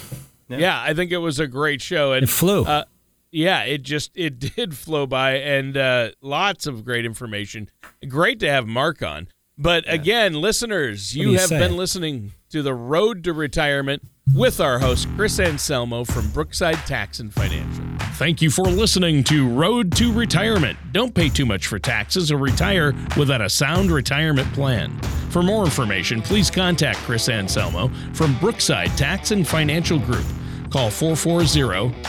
Yeah. 0.49 0.81
I 0.81 0.93
think 0.93 1.11
it 1.11 1.17
was 1.17 1.39
a 1.39 1.47
great 1.47 1.81
show. 1.81 2.13
And 2.13 2.23
It 2.23 2.29
flew. 2.29 2.63
Uh, 2.65 2.85
yeah, 3.31 3.61
it 3.63 3.83
just 3.83 4.11
it 4.15 4.39
did 4.55 4.75
flow 4.75 5.05
by, 5.05 5.33
and 5.37 5.77
uh, 5.77 6.09
lots 6.21 6.65
of 6.65 6.83
great 6.83 7.05
information. 7.05 7.69
Great 8.07 8.39
to 8.39 8.49
have 8.49 8.65
Mark 8.67 9.01
on. 9.03 9.27
But 9.57 9.91
again, 9.91 10.33
listeners, 10.33 11.15
you 11.15 11.33
have 11.37 11.49
been 11.49 11.75
listening 11.75 12.33
to 12.51 12.61
the 12.61 12.75
Road 12.75 13.23
to 13.23 13.33
Retirement 13.33 14.03
with 14.35 14.59
our 14.59 14.77
host 14.77 15.07
Chris 15.15 15.39
Anselmo 15.39 16.03
from 16.03 16.29
Brookside 16.29 16.77
Tax 16.85 17.19
and 17.19 17.33
Financial. 17.33 17.83
Thank 18.17 18.41
you 18.41 18.51
for 18.51 18.65
listening 18.65 19.23
to 19.25 19.49
Road 19.49 19.95
to 19.95 20.13
Retirement. 20.13 20.77
Don't 20.91 21.13
pay 21.13 21.29
too 21.29 21.45
much 21.45 21.65
for 21.65 21.79
taxes 21.79 22.31
or 22.31 22.37
retire 22.37 22.93
without 23.17 23.41
a 23.41 23.49
sound 23.49 23.89
retirement 23.89 24.51
plan. 24.53 24.95
For 25.31 25.41
more 25.41 25.65
information, 25.65 26.21
please 26.21 26.51
contact 26.51 26.99
Chris 26.99 27.27
Anselmo 27.27 27.89
from 28.13 28.37
Brookside 28.39 28.95
Tax 28.95 29.31
and 29.31 29.47
Financial 29.47 29.97
Group. 29.97 30.25
Call 30.69 30.91
440 30.91 31.61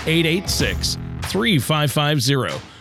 886 0.07 0.99
3550 1.23 2.68